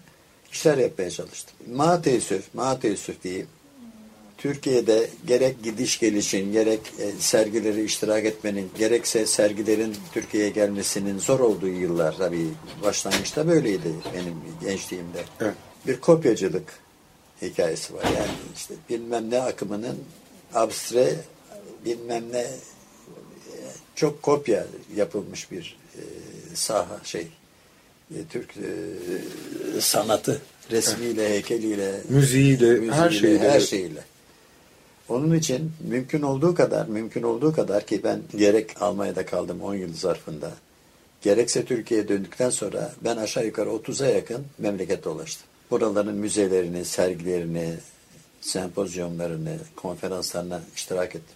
[0.51, 1.55] işler yapmaya çalıştım.
[1.73, 3.47] Ma teessüf, ma teessüf diyeyim.
[4.43, 11.67] Türkiye'de gerek gidiş gelişin, gerek e, sergileri iştirak etmenin, gerekse sergilerin Türkiye'ye gelmesinin zor olduğu
[11.67, 12.47] yıllar tabii
[12.83, 15.23] başlangıçta böyleydi benim gençliğimde.
[15.41, 15.53] Evet.
[15.87, 16.73] Bir kopyacılık
[17.41, 18.03] hikayesi var.
[18.03, 19.99] Yani işte bilmem ne akımının
[20.53, 21.15] abstre
[21.85, 22.49] bilmem ne e,
[23.95, 26.01] çok kopya yapılmış bir e,
[26.55, 27.27] saha şey
[28.11, 33.49] e, Türk e, sanatı resmiyle, heykeliyle, müziğiyle, müziğiyle her şeyle.
[33.51, 34.12] her şeyle.
[35.09, 39.93] Onun için mümkün olduğu kadar, mümkün olduğu kadar ki ben gerek Almanya'da kaldım 10 yıl
[39.93, 40.51] zarfında,
[41.21, 45.47] gerekse Türkiye'ye döndükten sonra ben aşağı yukarı 30'a yakın memleket dolaştım.
[45.71, 47.73] Buraların müzelerini, sergilerini,
[48.41, 51.35] sempozyumlarını, konferanslarına iştirak ettim.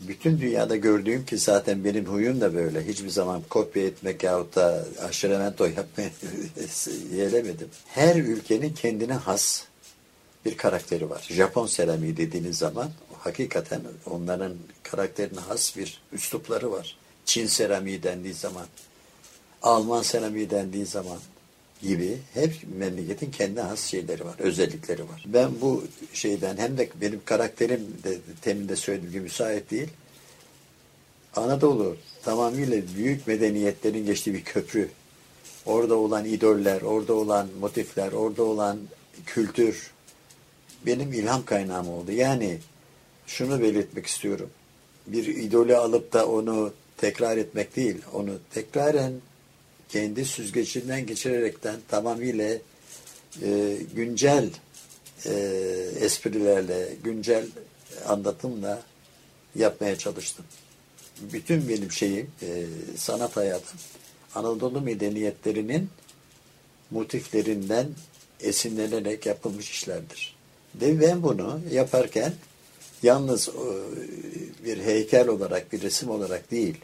[0.00, 2.86] Bütün dünyada gördüğüm ki zaten benim huyum da böyle.
[2.86, 6.10] Hiçbir zaman kopya etmek yahut da aşıremento yapmayı
[7.14, 7.68] yeğlemedim.
[7.86, 9.64] Her ülkenin kendine has
[10.44, 11.26] bir karakteri var.
[11.30, 16.96] Japon seramiği dediğiniz zaman hakikaten onların karakterine has bir üslupları var.
[17.24, 18.66] Çin seramiği dendiği zaman,
[19.62, 21.18] Alman seramiği dendiği zaman
[21.82, 25.24] gibi hep memleketin kendi has şeyleri var, özellikleri var.
[25.26, 29.88] Ben bu şeyden hem de benim karakterim de temin de söylediğim gibi müsait değil.
[31.36, 34.88] Anadolu tamamıyla büyük medeniyetlerin geçtiği bir köprü.
[35.66, 38.78] Orada olan idoller, orada olan motifler, orada olan
[39.26, 39.91] kültür,
[40.86, 42.12] benim ilham kaynağım oldu.
[42.12, 42.58] Yani
[43.26, 44.50] şunu belirtmek istiyorum.
[45.06, 49.12] Bir idolü alıp da onu tekrar etmek değil, onu tekraren
[49.88, 52.58] kendi süzgecinden geçirerekten tamamıyla
[53.42, 54.50] e, güncel
[55.26, 55.32] e,
[56.00, 57.46] esprilerle, güncel
[58.08, 58.82] anlatımla
[59.54, 60.44] yapmaya çalıştım.
[61.20, 62.64] Bütün benim şeyim, e,
[62.96, 63.78] sanat hayatım,
[64.34, 65.90] Anadolu medeniyetlerinin
[66.90, 67.88] motiflerinden
[68.40, 70.36] esinlenerek yapılmış işlerdir.
[70.80, 72.32] Ve ben bunu yaparken
[73.02, 73.52] yalnız e,
[74.64, 76.76] bir heykel olarak, bir resim olarak değil,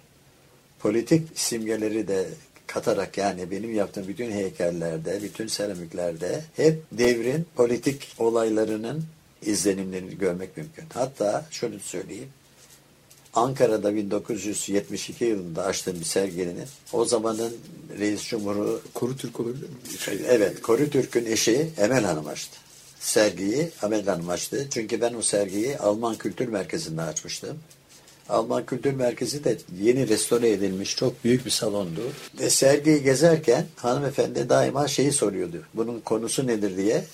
[0.79, 2.27] politik simgeleri de
[2.66, 9.05] katarak yani benim yaptığım bütün heykellerde, bütün seramiklerde hep devrin politik olaylarının
[9.42, 10.85] izlenimlerini görmek mümkün.
[10.94, 12.29] Hatta şunu söyleyeyim.
[13.35, 17.57] Ankara'da 1972 yılında açtığım bir serginin o zamanın
[17.98, 19.77] reis cumhuru Koru Türk olabilir mi?
[20.29, 22.59] Evet, Koru Türk'ün eşi Emel Hanım açtı
[23.01, 24.67] sergiyi Amel Hanım açtı.
[24.71, 27.59] Çünkü ben o sergiyi Alman Kültür Merkezi'nde açmıştım.
[28.29, 32.01] Alman Kültür Merkezi de yeni restore edilmiş çok büyük bir salondu.
[32.41, 35.63] Ve sergiyi gezerken hanımefendi daima şeyi soruyordu.
[35.75, 37.05] Bunun konusu nedir diye.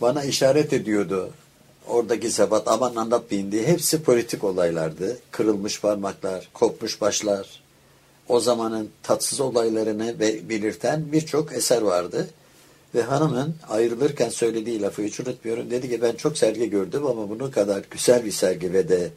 [0.00, 1.30] Bana işaret ediyordu.
[1.88, 3.66] Oradaki sebat aman anlatmayın diye.
[3.66, 5.18] Hepsi politik olaylardı.
[5.30, 7.62] Kırılmış parmaklar, kopmuş başlar.
[8.28, 12.28] O zamanın tatsız olaylarını belirten birçok eser vardı.
[12.94, 15.70] Ve hanımın ayrılırken söylediği lafı hiç unutmuyorum.
[15.70, 19.10] Dedi ki ben çok sergi gördüm ama bunu kadar güzel bir sergi ve de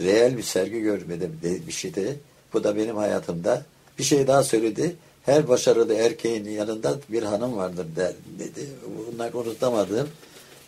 [0.00, 2.20] reel bir sergi görmedim dedi bir şeydi.
[2.52, 3.62] Bu da benim hayatımda.
[3.98, 4.96] Bir şey daha söyledi.
[5.22, 8.66] Her başarılı erkeğin yanında bir hanım vardır der, dedi.
[9.12, 10.08] Bunlar unutamadığım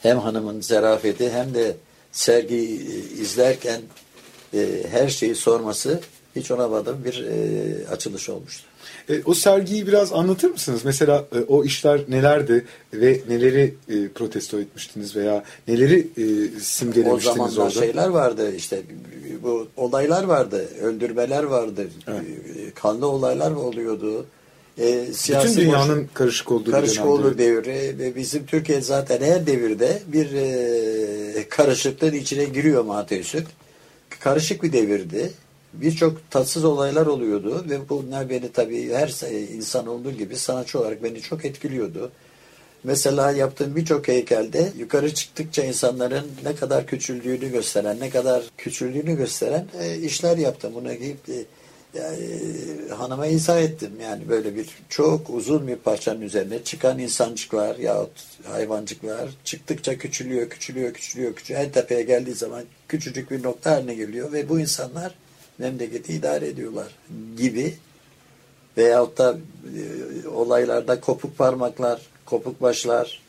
[0.02, 1.76] hem hanımın zerafeti hem de
[2.12, 2.56] sergi
[3.20, 3.80] izlerken
[4.54, 6.00] e, her şeyi sorması
[6.36, 8.69] hiç unamadığım bir e, açılış olmuştu.
[9.08, 10.80] E, o sergiyi biraz anlatır mısınız?
[10.84, 16.24] Mesela e, o işler nelerdi ve neleri e, protesto etmiştiniz veya neleri e,
[16.60, 17.42] simgelemiştiniz orada?
[17.42, 17.70] O zamanlar orada?
[17.70, 18.82] şeyler vardı işte
[19.42, 22.20] bu olaylar vardı, öldürmeler vardı, evet.
[22.20, 24.26] E, kanlı olaylar oluyordu.
[24.78, 29.46] E, siyasi Bütün dünyanın boş, karışık olduğu karışık olduğu devri ve bizim Türkiye zaten her
[29.46, 33.44] devirde bir e, karışıklığın içine giriyor Mateus'un.
[34.20, 35.30] Karışık bir devirdi
[35.72, 39.08] birçok tatsız olaylar oluyordu ve bunlar beni tabii her
[39.56, 42.10] insan olduğu gibi sanatçı olarak beni çok etkiliyordu.
[42.84, 49.66] Mesela yaptığım birçok heykelde yukarı çıktıkça insanların ne kadar küçüldüğünü gösteren, ne kadar küçüldüğünü gösteren
[49.80, 50.72] e, işler yaptım.
[50.74, 51.44] Buna giyip e,
[51.94, 52.40] Yani,
[52.96, 53.92] hanıma izah ettim.
[54.02, 60.94] Yani böyle bir çok uzun bir parçanın üzerine çıkan insancıklar yahut hayvancıklar çıktıkça küçülüyor, küçülüyor,
[60.94, 61.64] küçülüyor, küçülüyor.
[61.64, 65.14] En tepeye geldiği zaman küçücük bir nokta haline geliyor ve bu insanlar
[65.60, 66.94] memleketi idare ediyorlar
[67.36, 67.76] gibi
[68.76, 69.38] veyahut da
[69.76, 73.20] e, olaylarda kopuk parmaklar, kopuk başlar,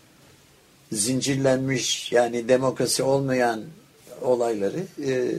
[0.91, 3.61] zincirlenmiş yani demokrasi olmayan
[4.21, 5.33] olayları e,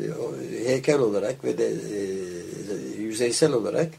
[0.68, 3.90] heykel olarak ve de e, yüzeysel olarak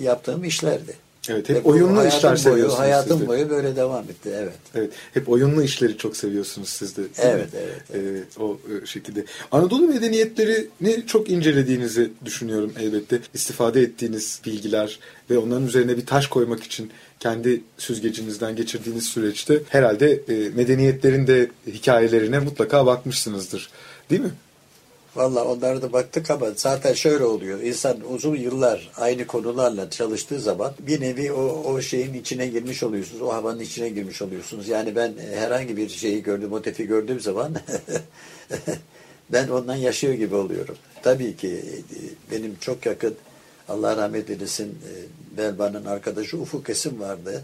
[0.00, 1.03] yaptığım işlerdi.
[1.28, 3.28] Evet, hep bu oyunlu hayatım işler boyu, seviyorsunuz Hayatım siz de.
[3.28, 4.30] boyu böyle devam etti.
[4.34, 4.52] Evet.
[4.74, 4.90] Evet.
[5.14, 7.02] Hep oyunlu işleri çok seviyorsunuz siz de.
[7.18, 7.60] Evet, mi?
[7.94, 9.24] evet, Ee, o e, şekilde.
[9.52, 13.20] Anadolu medeniyetlerini çok incelediğinizi düşünüyorum elbette.
[13.34, 14.98] İstifade ettiğiniz bilgiler
[15.30, 21.50] ve onların üzerine bir taş koymak için kendi süzgecinizden geçirdiğiniz süreçte herhalde e, medeniyetlerin de
[21.66, 23.70] hikayelerine mutlaka bakmışsınızdır.
[24.10, 24.30] Değil mi?
[25.16, 27.60] Valla onlara da baktık ama zaten şöyle oluyor.
[27.60, 33.22] İnsan uzun yıllar aynı konularla çalıştığı zaman bir nevi o, o şeyin içine girmiş oluyorsunuz.
[33.22, 34.68] O havanın içine girmiş oluyorsunuz.
[34.68, 37.54] Yani ben herhangi bir şeyi gördüm, motifi gördüğüm zaman
[39.32, 40.76] ben ondan yaşıyor gibi oluyorum.
[41.02, 43.14] Tabii ki e, benim çok yakın
[43.68, 44.92] Allah rahmet eylesin e,
[45.38, 47.42] Belba'nın arkadaşı Ufuk Esim vardı.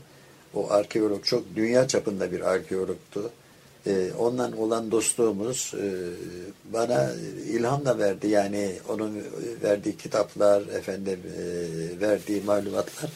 [0.55, 3.31] O arkeolog çok dünya çapında bir arkeologtu.
[3.87, 5.87] Ee, ondan olan dostluğumuz e,
[6.73, 7.13] bana
[7.49, 8.29] ilham da verdi.
[8.29, 9.13] Yani onun
[9.63, 13.11] verdiği kitaplar, efendim e, verdiği malumatlar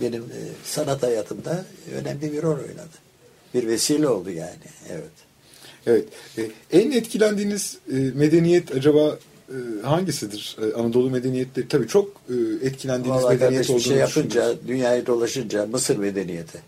[0.00, 2.96] benim e, sanat hayatımda önemli bir rol oynadı.
[3.54, 4.68] Bir vesile oldu yani.
[4.90, 5.24] Evet.
[5.86, 6.04] Evet.
[6.38, 6.42] E,
[6.78, 10.56] en etkilendiğiniz e, medeniyet acaba e, hangisidir?
[10.62, 15.66] E, Anadolu medeniyetleri tabii çok e, etkilendiğiniz Vallahi medeniyet bir olduğunu şey yapınca, dünyayı dolaşınca
[15.66, 16.58] Mısır medeniyeti,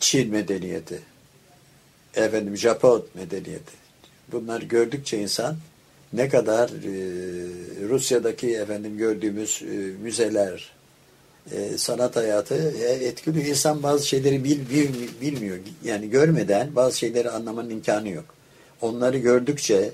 [0.00, 0.98] Çin medeniyeti,
[2.24, 3.72] efendim Japon medeniyeti.
[4.32, 5.56] Bunlar gördükçe insan
[6.12, 10.72] ne kadar e, Rusya'daki efendim gördüğümüz e, müzeler,
[11.52, 13.46] e, sanat hayatı e, etkiliyor.
[13.46, 15.58] İnsan bazı şeyleri bil, bil, bilmiyor.
[15.84, 18.24] Yani görmeden bazı şeyleri anlamanın imkanı yok.
[18.80, 19.90] Onları gördükçe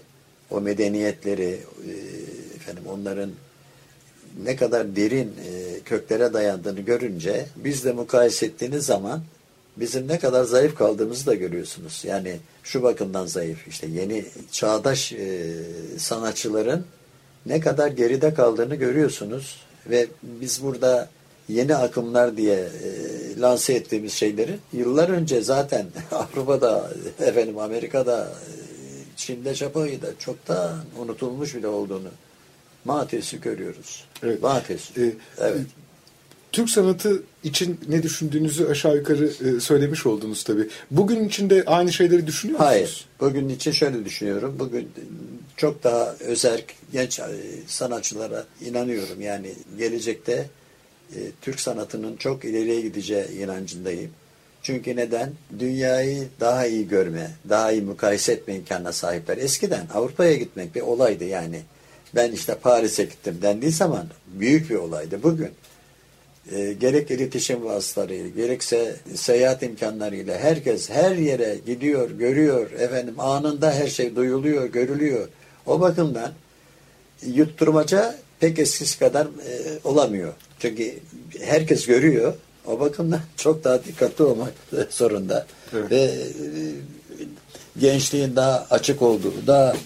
[0.51, 1.91] o medeniyetleri e,
[2.57, 3.31] efendim onların
[4.45, 9.23] ne kadar derin e, köklere dayandığını görünce bizle mukayese ettiğiniz zaman
[9.77, 12.03] bizim ne kadar zayıf kaldığımızı da görüyorsunuz.
[12.07, 15.53] Yani şu bakımdan zayıf işte yeni çağdaş e,
[15.99, 16.87] sanatçıların
[17.47, 19.61] ne kadar geride kaldığını görüyorsunuz
[19.91, 21.09] ve biz burada
[21.49, 28.51] yeni akımlar diye e, lanse ettiğimiz şeyleri yıllar önce zaten Avrupa'da efendim Amerika'da e,
[29.17, 32.09] Çin'de Japonya'da çoktan unutulmuş bile olduğunu
[32.85, 34.05] Mates'i görüyoruz.
[34.23, 34.43] Evet.
[34.43, 34.97] Mates.
[34.99, 35.67] E, evet.
[36.55, 40.69] Türk sanatı için ne düşündüğünüzü aşağı yukarı e, söylemiş oldunuz tabii.
[40.91, 42.73] Bugün için de aynı şeyleri düşünüyor musunuz?
[42.73, 43.05] Hayır.
[43.21, 44.57] Bugün için şöyle düşünüyorum.
[44.59, 44.89] Bugün
[45.57, 47.25] çok daha özerk genç e,
[47.67, 49.21] sanatçılara inanıyorum.
[49.21, 50.47] Yani gelecekte
[51.17, 54.11] e, Türk sanatının çok ileriye gideceği inancındayım.
[54.63, 55.33] Çünkü neden?
[55.59, 59.37] Dünyayı daha iyi görme, daha iyi mukayese etme imkanına sahipler.
[59.37, 61.61] Eskiden Avrupa'ya gitmek bir olaydı yani.
[62.15, 65.23] Ben işte Paris'e gittim dendiği zaman büyük bir olaydı.
[65.23, 65.51] Bugün
[66.53, 73.87] e, gerek iletişim vasıtalarıyla gerekse seyahat imkanlarıyla herkes her yere gidiyor, görüyor efendim anında her
[73.87, 75.29] şey duyuluyor, görülüyor.
[75.67, 76.33] O bakımdan
[77.27, 80.33] yutturmaca pek eskisi kadar e, olamıyor.
[80.59, 80.95] Çünkü
[81.41, 82.35] herkes görüyor.
[82.67, 84.53] O bakımdan çok daha dikkatli olmak
[84.91, 85.47] zorunda.
[85.73, 85.91] Evet.
[85.91, 86.23] Ve e,
[87.79, 89.77] gençliğin daha açık olduğu, daha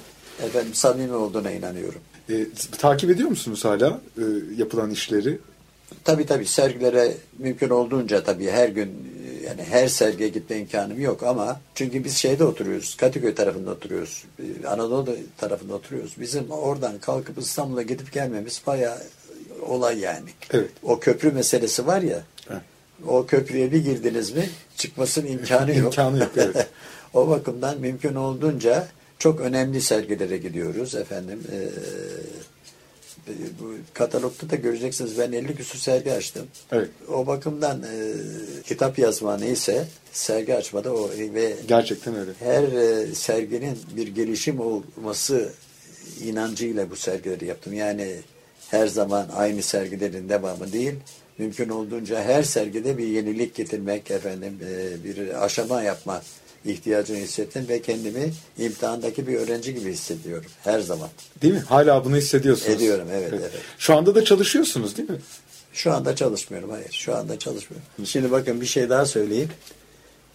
[0.46, 2.00] efendim samimi olduğuna inanıyorum.
[2.30, 2.46] E,
[2.78, 4.22] takip ediyor musunuz hala e,
[4.56, 5.38] yapılan işleri?
[6.08, 9.12] Tabii tabii sergilere mümkün olduğunca tabii her gün
[9.44, 12.96] yani her sergiye gitme imkanım yok ama çünkü biz şeyde oturuyoruz.
[12.96, 14.24] Katıköy tarafında oturuyoruz.
[14.38, 16.14] e, Anadolu tarafında oturuyoruz.
[16.20, 18.98] Bizim oradan kalkıp İstanbul'a gidip gelmemiz bayağı
[19.66, 20.30] olay yani.
[20.52, 20.70] Evet.
[20.82, 22.22] O köprü meselesi var ya.
[22.50, 22.62] Evet.
[23.06, 25.78] O köprüye bir girdiniz mi çıkmasının imkanı yok.
[25.78, 26.66] İmkanı yok, evet.
[27.14, 31.42] o bakımdan mümkün olduğunca çok önemli sergilere gidiyoruz efendim.
[31.52, 31.68] Ee,
[33.60, 36.46] bu katalogda da göreceksiniz ben 50 küsur sergi açtım.
[36.72, 36.88] Evet.
[37.08, 38.12] O bakımdan e,
[38.64, 42.30] kitap yazma neyse sergi açmada o ve Gerçekten öyle.
[42.38, 45.52] her e, serginin bir gelişim olması
[46.24, 47.72] inancıyla bu sergileri yaptım.
[47.74, 48.14] Yani
[48.70, 50.94] her zaman aynı sergilerin devamı değil.
[51.38, 56.22] Mümkün olduğunca her sergide bir yenilik getirmek, efendim e, bir aşama yapma
[56.64, 61.08] ihtiyacını hissettim ve kendimi imtihandaki bir öğrenci gibi hissediyorum her zaman.
[61.42, 61.60] Değil mi?
[61.60, 62.76] Hala bunu hissediyorsunuz.
[62.76, 63.50] Ediyorum, evet, evet.
[63.78, 65.18] Şu anda da çalışıyorsunuz değil mi?
[65.72, 66.70] Şu anda çalışmıyorum.
[66.70, 66.92] Hayır.
[66.92, 67.88] Şu anda çalışmıyorum.
[68.04, 69.50] Şimdi bakın bir şey daha söyleyeyim.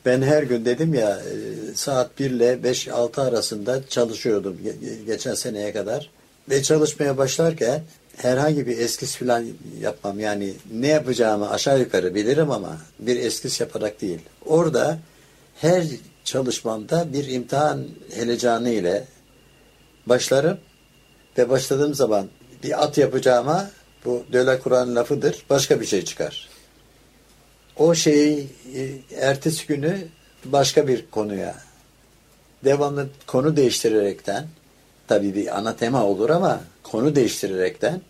[0.05, 5.73] Ben her gün dedim ya e, saat 1 ile 5-6 arasında çalışıyordum ge- geçen seneye
[5.73, 6.09] kadar.
[6.49, 7.83] Ve çalışmaya başlarken
[8.17, 9.45] herhangi bir eskiz falan
[9.81, 10.19] yapmam.
[10.19, 14.19] Yani ne yapacağımı aşağı yukarı bilirim ama bir eskiz yaparak değil.
[14.45, 14.99] Orada
[15.61, 15.83] her
[16.23, 19.03] çalışmamda bir imtihan helecanı ile
[20.05, 20.57] başlarım
[21.37, 22.27] ve başladığım zaman
[22.63, 23.69] bir at yapacağıma
[24.05, 25.45] bu Döle Kur'an lafıdır.
[25.49, 26.49] Başka bir şey çıkar.
[27.77, 29.97] O şeyi e, ertesi günü
[30.45, 31.55] başka bir konuya
[32.63, 34.47] devamlı konu değiştirerekten
[35.07, 38.01] tabii bir ana tema olur ama konu değiştirerekten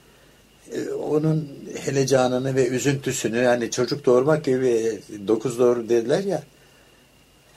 [0.71, 1.49] e, onun
[1.85, 6.43] helecanını ve üzüntüsünü yani çocuk doğurmak gibi dokuz doğru dediler ya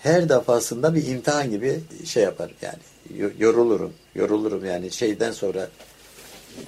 [0.06, 2.78] her defasında bir imtihan gibi şey yapar yani
[3.38, 5.68] yorulurum yorulurum yani şeyden sonra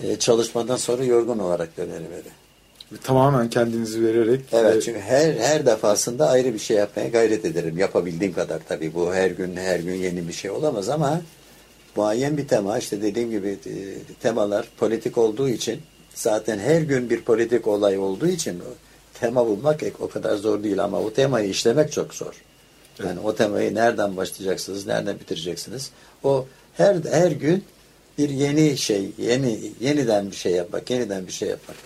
[0.02, 2.98] e, çalışmadan sonra yorgun olarak dönerim eve.
[3.02, 4.40] Tamamen kendinizi vererek.
[4.52, 7.78] Evet e, çünkü her her defasında ayrı bir şey yapmaya gayret ederim.
[7.78, 11.20] Yapabildiğim kadar tabii bu her gün her gün yeni bir şey olamaz ama
[11.96, 13.74] muayyen bir tema işte dediğim gibi e,
[14.20, 15.80] temalar politik olduğu için
[16.14, 18.62] zaten her gün bir politik olay olduğu için
[19.20, 22.34] tema bulmak o kadar zor değil ama o temayı işlemek çok zor.
[23.04, 25.90] Yani o temayı nereden başlayacaksınız, nereden bitireceksiniz?
[26.24, 27.64] O her her gün
[28.18, 31.76] bir yeni şey, yeni yeniden bir şey yapmak, yeniden bir şey yapmak.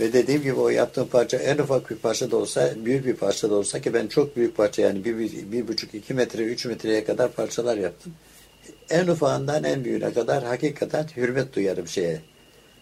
[0.00, 3.50] Ve dediğim gibi o yaptığım parça en ufak bir parça da olsa, büyük bir parça
[3.50, 6.66] da olsa ki ben çok büyük parça yani bir, bir, bir buçuk, iki metre, üç
[6.66, 8.14] metreye kadar parçalar yaptım.
[8.90, 12.20] En ufağından en büyüğüne kadar hakikaten hürmet duyarım şeye,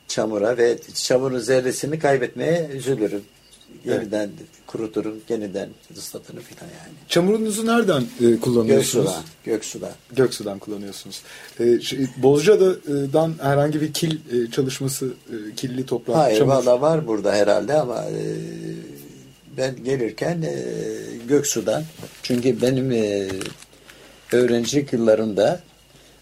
[0.08, 3.22] çamura ve çamurun zerresini kaybetmeye üzülürüm
[3.84, 4.48] yeniden evet.
[4.66, 6.92] kuruturum, yeniden ıslatırım falan yani.
[7.08, 9.04] Çamurunuzu nereden e, kullanıyorsunuz?
[9.04, 9.24] Göksu'dan.
[9.44, 9.92] Göksu'dan.
[10.16, 11.22] Göksu'dan kullanıyorsunuz.
[11.60, 16.52] E, şey, Bozcaada'dan herhangi bir kil e, çalışması, e, killi toprak, Hayır, çamur.
[16.52, 18.22] valla var burada herhalde ama e,
[19.56, 20.64] ben gelirken e,
[21.28, 21.84] Göksu'dan
[22.22, 23.28] çünkü benim e,
[24.32, 25.60] öğrencilik yıllarında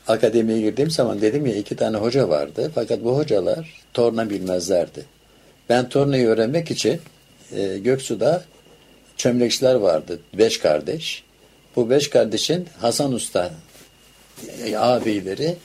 [0.08, 2.72] akademiye girdiğim zaman dedim ya iki tane hoca vardı.
[2.74, 5.04] Fakat bu hocalar torna bilmezlerdi.
[5.68, 7.00] Ben tornayı öğrenmek için
[7.52, 8.44] e, Göksu'da
[9.16, 10.20] çömlekçiler vardı.
[10.34, 11.24] Beş kardeş.
[11.76, 13.50] Bu beş kardeşin Hasan Usta
[14.64, 15.56] e, abileri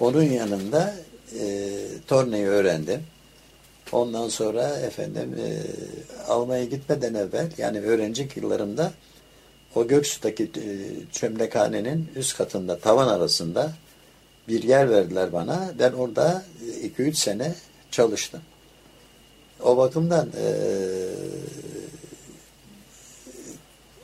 [0.00, 0.94] onun yanında
[1.40, 1.68] e,
[2.06, 3.00] torneyi öğrendim.
[3.92, 5.62] Ondan sonra efendim e,
[6.28, 8.92] Almanya gitmeden evvel yani öğrenci yıllarımda
[9.74, 10.66] o Göksu'daki e,
[11.12, 13.72] çömlekhanenin üst katında tavan arasında
[14.48, 15.72] bir yer verdiler bana.
[15.78, 16.44] Ben orada
[16.98, 17.54] 2-3 sene
[17.90, 18.40] çalıştım.
[19.62, 20.46] O bakımdan e,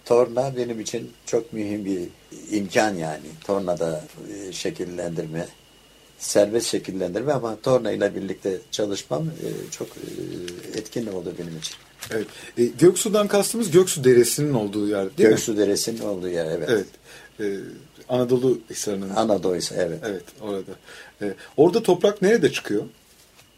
[0.07, 2.01] torna benim için çok mühim bir
[2.51, 3.27] imkan yani.
[3.45, 4.05] Tornada
[4.35, 5.47] e, şekillendirme,
[6.19, 11.77] serbest şekillendirme ama torna ile birlikte çalışmam e, çok e, etkin oldu benim için.
[12.11, 12.27] Evet.
[12.59, 15.57] E, Göksu'dan kastımız Göksu Deresi'nin olduğu yer değil Göksu mi?
[15.57, 16.69] Göksu Deresi'nin olduğu yer evet.
[16.71, 16.87] Evet.
[17.41, 17.47] E,
[18.09, 19.11] Anadolu Hisarı'nın.
[19.11, 20.01] Anadolu Hisarı evet.
[20.05, 20.73] Evet orada.
[21.23, 22.83] E, orada toprak nerede çıkıyor?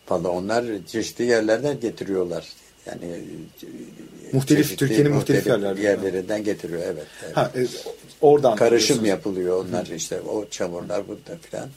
[0.08, 2.48] Valla onlar çeşitli yerlerden getiriyorlar.
[2.88, 3.20] Yani
[4.32, 7.06] muhtelif Türkiye'nin muhtelif, muhtelif yerlerinden getiriyor evet.
[7.24, 7.36] evet.
[7.36, 7.66] Ha, e,
[8.20, 9.94] oradan karışım yapılıyor onlar Hı.
[9.94, 11.68] işte o çamurlar burada filan.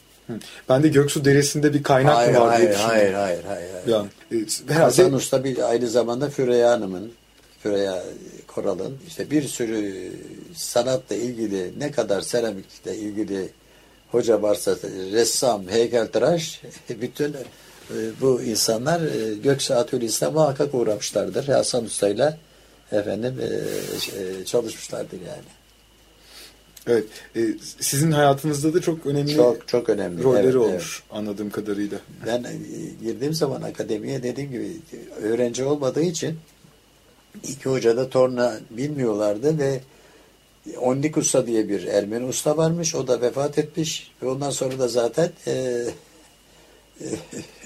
[0.68, 3.68] Ben de Göksu Deresi'nde bir kaynak hayır, mı var hayır, diye Hayır, hayır, hayır.
[3.72, 3.86] hayır.
[3.86, 4.08] Yani,
[4.70, 7.12] e, Hasan Usta bir aynı zamanda Füreya Hanım'ın,
[7.62, 8.02] Füreya
[8.46, 10.12] Koral'ın işte bir sürü
[10.54, 13.48] sanatla ilgili ne kadar seramikle ilgili
[14.10, 14.76] hoca varsa
[15.12, 17.36] ressam, heykeltıraş bütün e,
[18.20, 21.48] bu insanlar e, Göksu Atölyesi'ne muhakkak uğramışlardır.
[21.48, 22.38] Hasan Usta'yla
[22.92, 25.52] efendim e, çalışmışlardır yani.
[26.86, 27.04] Evet.
[27.80, 30.22] sizin hayatınızda da çok önemli çok, çok önemli.
[30.22, 31.18] rolleri evet, olmuş evet.
[31.18, 31.98] anladığım kadarıyla.
[32.26, 32.46] Ben
[33.02, 34.76] girdiğim zaman akademiye dediğim gibi
[35.22, 36.38] öğrenci olmadığı için
[37.48, 39.80] iki hoca da torna bilmiyorlardı ve
[40.80, 42.94] Ondik Usta diye bir Ermeni usta varmış.
[42.94, 44.10] O da vefat etmiş.
[44.22, 45.52] Ve ondan sonra da zaten e,
[47.00, 47.06] e,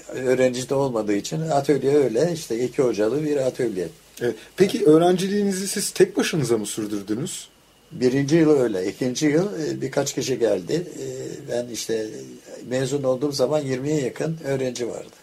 [0.09, 2.31] öğrenci de olmadığı için atölye öyle.
[2.33, 3.87] işte iki hocalı bir atölye.
[4.21, 4.35] Evet.
[4.57, 7.47] Peki öğrenciliğinizi siz tek başınıza mı sürdürdünüz?
[7.91, 8.87] Birinci yıl öyle.
[8.87, 10.73] ikinci yıl e, birkaç kişi geldi.
[10.73, 11.05] E,
[11.51, 12.07] ben işte
[12.69, 15.15] mezun olduğum zaman 20'ye yakın öğrenci vardı.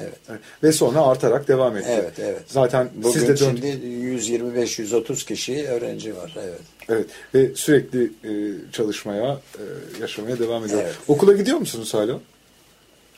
[0.00, 0.40] Evet.
[0.62, 1.88] Ve sonra artarak devam etti.
[1.90, 2.42] Evet, evet.
[2.46, 6.36] Zaten Bugün siz de şimdi 125-130 kişi öğrenci var.
[6.42, 6.60] Evet.
[6.88, 7.06] Evet.
[7.34, 8.32] Ve sürekli e,
[8.72, 9.62] çalışmaya, e,
[10.00, 10.82] yaşamaya devam ediyor.
[10.82, 10.94] Evet.
[11.08, 12.20] Okula gidiyor musunuz hala?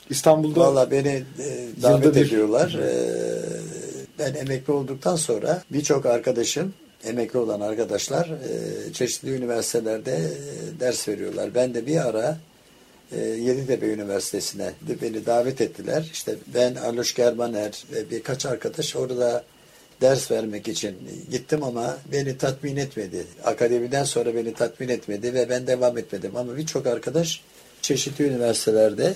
[0.09, 2.25] İstanbul'da Valla beni e, davet bir...
[2.25, 2.73] ediyorlar.
[2.73, 2.89] E,
[4.19, 11.55] ben emekli olduktan sonra birçok arkadaşım emekli olan arkadaşlar e, çeşitli üniversitelerde e, ders veriyorlar.
[11.55, 12.37] Ben de bir ara
[13.11, 16.09] e, Yeditepe Üniversitesi'ne de beni davet ettiler.
[16.13, 19.43] İşte ben Aloş Germaner ve birkaç arkadaş orada
[20.01, 20.95] ders vermek için
[21.31, 23.25] gittim ama beni tatmin etmedi.
[23.43, 26.35] Akademiden sonra beni tatmin etmedi ve ben devam etmedim.
[26.35, 27.41] Ama birçok arkadaş
[27.81, 29.13] çeşitli üniversitelerde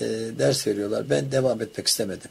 [0.00, 0.04] e,
[0.38, 1.10] ders veriyorlar.
[1.10, 2.30] Ben devam etmek istemedim.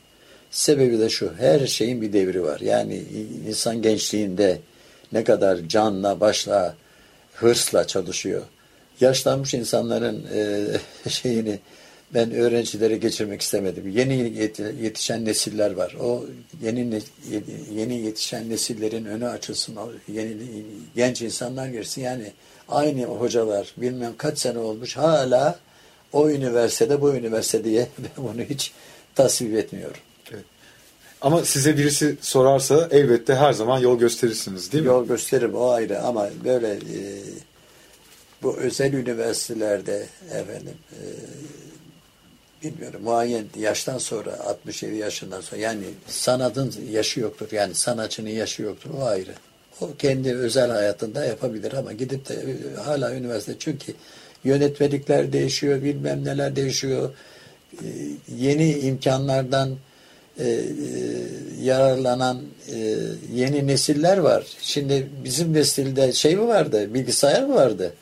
[0.52, 2.60] Sebebi de şu, her şeyin bir devri var.
[2.60, 3.04] Yani
[3.48, 4.60] insan gençliğinde
[5.12, 6.76] ne kadar canla, başla,
[7.34, 8.42] hırsla çalışıyor.
[9.02, 10.66] Yaşlanmış insanların e,
[11.10, 11.60] şeyini
[12.14, 13.90] ben öğrencilere geçirmek istemedim.
[13.90, 14.34] Yeni
[14.82, 15.96] yetişen nesiller var.
[16.02, 16.26] O
[16.64, 17.02] yeni
[17.76, 19.78] yeni yetişen nesillerin önü açılsın.
[20.08, 20.34] Yeni
[20.96, 22.02] genç insanlar girsin.
[22.02, 22.32] Yani
[22.70, 25.60] aynı hocalar bilmem kaç sene olmuş hala
[26.16, 28.72] o üniversitede bu üniversite diye ben bunu hiç
[29.16, 29.98] tasvip etmiyorum.
[31.22, 34.88] Ama size birisi sorarsa elbette her zaman yol gösterirsiniz değil mi?
[34.88, 37.02] Yol gösteririm o ayrı ama böyle e,
[38.44, 41.04] bu özel üniversitelerde efendim e,
[42.64, 47.48] bilmiyorum muayyen yaştan sonra 67 yaşından sonra yani sanatın yaşı yoktur.
[47.52, 48.90] Yani sanatçının yaşı yoktur.
[49.00, 49.34] O ayrı.
[49.82, 53.94] O kendi özel hayatında yapabilir ama gidip de e, hala üniversite çünkü
[54.46, 57.10] yönetmelikler değişiyor, bilmem neler değişiyor.
[57.74, 57.88] E,
[58.38, 59.70] yeni imkanlardan
[60.40, 60.60] e, e,
[61.62, 62.42] yararlanan
[62.76, 62.96] e,
[63.34, 64.44] yeni nesiller var.
[64.62, 66.94] Şimdi bizim nesilde şey mi vardı?
[66.94, 67.94] Bilgisayar mı vardı?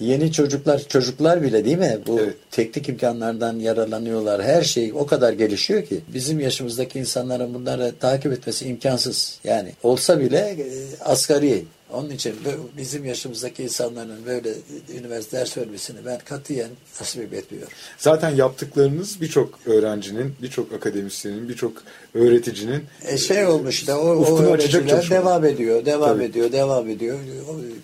[0.00, 1.98] Yeni çocuklar, çocuklar bile değil mi?
[2.06, 2.34] Bu evet.
[2.50, 4.42] teknik imkanlardan yararlanıyorlar.
[4.42, 9.38] Her şey o kadar gelişiyor ki bizim yaşımızdaki insanların bunları takip etmesi imkansız.
[9.44, 10.66] Yani olsa bile e,
[11.04, 11.64] asgari
[11.94, 12.34] onun için
[12.76, 14.52] bizim yaşımızdaki insanların böyle
[14.98, 17.72] üniversite ders vermesini ben katiyen tasvip etmiyorum.
[17.98, 21.72] Zaten yaptıklarınız birçok öğrencinin, birçok akademisyenin, birçok
[22.14, 26.24] öğreticinin e şey olmuş da o, o öğrenciler devam ediyor, devam Tabii.
[26.24, 27.18] ediyor, devam ediyor.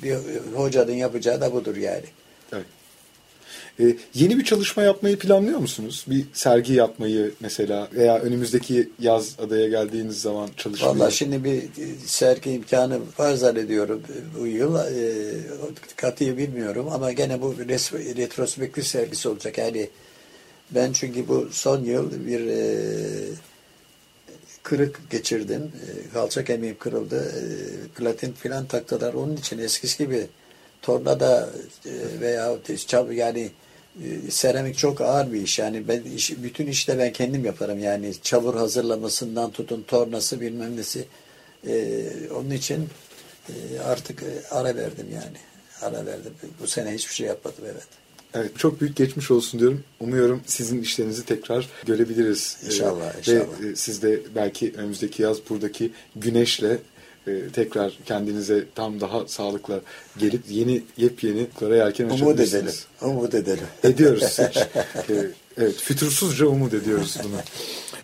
[0.03, 0.17] Bir
[0.55, 2.05] hocanın yapacağı da budur yani.
[3.81, 6.05] Ee, yeni bir çalışma yapmayı planlıyor musunuz?
[6.09, 10.95] Bir sergi yapmayı mesela veya önümüzdeki yaz adaya geldiğiniz zaman çalışmayı?
[10.95, 11.63] Valla şimdi bir
[12.07, 14.03] sergi imkanı var zannediyorum
[14.39, 14.77] bu yıl.
[14.77, 17.55] E, katıyı bilmiyorum ama gene bu
[18.17, 19.59] retrospektif sergisi olacak.
[19.59, 19.89] Yani
[20.71, 22.77] ben çünkü bu son yıl bir e,
[24.63, 25.63] kırık geçirdim.
[25.63, 27.33] E, kalça kemiğim kırıldı.
[27.37, 27.43] E,
[27.99, 29.15] platin filan taktılar.
[29.15, 30.27] Onun için eskisi gibi
[30.83, 31.51] tornada
[31.87, 32.57] e, veya
[33.13, 33.51] yani
[34.05, 35.59] ee, seramik çok ağır bir iş.
[35.59, 37.79] Yani ben iş, bütün işte ben kendim yaparım.
[37.79, 41.05] Yani çavur hazırlamasından tutun tornası bilmem nesi.
[41.67, 42.89] Ee, onun için
[43.49, 45.37] e, artık e, ara verdim yani.
[45.83, 46.33] Ara verdim.
[46.61, 47.87] Bu sene hiçbir şey yapmadım evet.
[48.35, 49.85] Evet, çok büyük geçmiş olsun diyorum.
[50.01, 52.59] Umuyorum sizin işlerinizi tekrar görebiliriz.
[52.67, 53.61] İnşallah, ee, inşallah.
[53.61, 56.79] Ve siz de belki önümüzdeki yaz buradaki güneşle
[57.27, 59.81] e, tekrar kendinize tam daha sağlıkla
[60.19, 62.73] gelip yeni yepyeni klara yelken Umut edelim.
[63.03, 63.67] Umut edelim.
[63.85, 64.39] Ediyoruz.
[64.41, 64.47] e,
[65.59, 67.37] evet, fütursuzca umut ediyoruz bunu.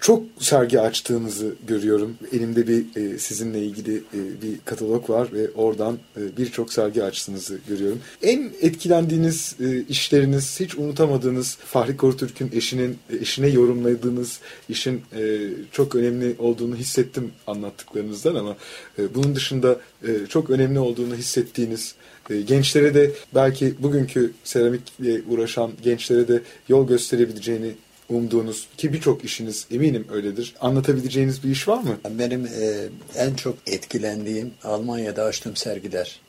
[0.01, 2.17] Çok sergi açtığınızı görüyorum.
[2.33, 7.59] Elimde bir e, sizinle ilgili e, bir katalog var ve oradan e, birçok sergi açtığınızı
[7.69, 8.01] görüyorum.
[8.23, 16.37] En etkilendiğiniz e, işleriniz, hiç unutamadığınız Fahri Korutürk'ün eşinin eşine yorumladığınız işin e, çok önemli
[16.39, 18.57] olduğunu hissettim anlattıklarınızdan ama
[18.99, 21.95] e, bunun dışında e, çok önemli olduğunu hissettiğiniz
[22.31, 27.73] e, gençlere de belki bugünkü seramikle uğraşan gençlere de yol gösterebileceğini
[28.09, 30.55] umduğunuz ki birçok işiniz eminim öyledir.
[30.61, 31.99] Anlatabileceğiniz bir iş var mı?
[32.11, 36.21] Benim e, en çok etkilendiğim Almanya'da açtığım sergiler.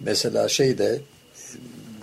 [0.00, 1.00] Mesela şeyde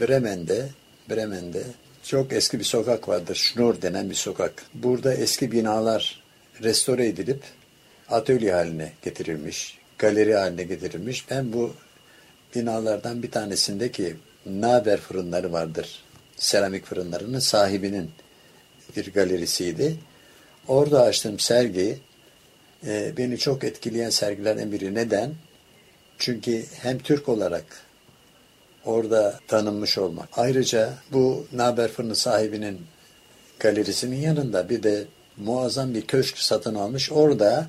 [0.01, 0.69] Bremen'de
[1.09, 1.63] Bremen'de
[2.03, 3.35] çok eski bir sokak vardır.
[3.35, 4.65] Schnur denen bir sokak.
[4.73, 6.23] Burada eski binalar
[6.63, 7.41] restore edilip
[8.09, 9.77] atölye haline getirilmiş.
[9.97, 11.29] Galeri haline getirilmiş.
[11.31, 11.73] Ben bu
[12.55, 16.03] binalardan bir tanesindeki Naber fırınları vardır.
[16.37, 18.11] Seramik fırınlarının sahibinin
[18.95, 19.95] bir galerisiydi.
[20.67, 21.97] Orada açtığım sergi
[22.85, 24.95] e, beni çok etkileyen sergilerden biri.
[24.95, 25.33] Neden?
[26.17, 27.65] Çünkü hem Türk olarak
[28.85, 30.29] orada tanınmış olmak.
[30.37, 32.81] Ayrıca bu Naber Fırını sahibinin
[33.59, 35.05] galerisinin yanında bir de
[35.37, 37.11] muazzam bir köşk satın almış.
[37.11, 37.67] Orada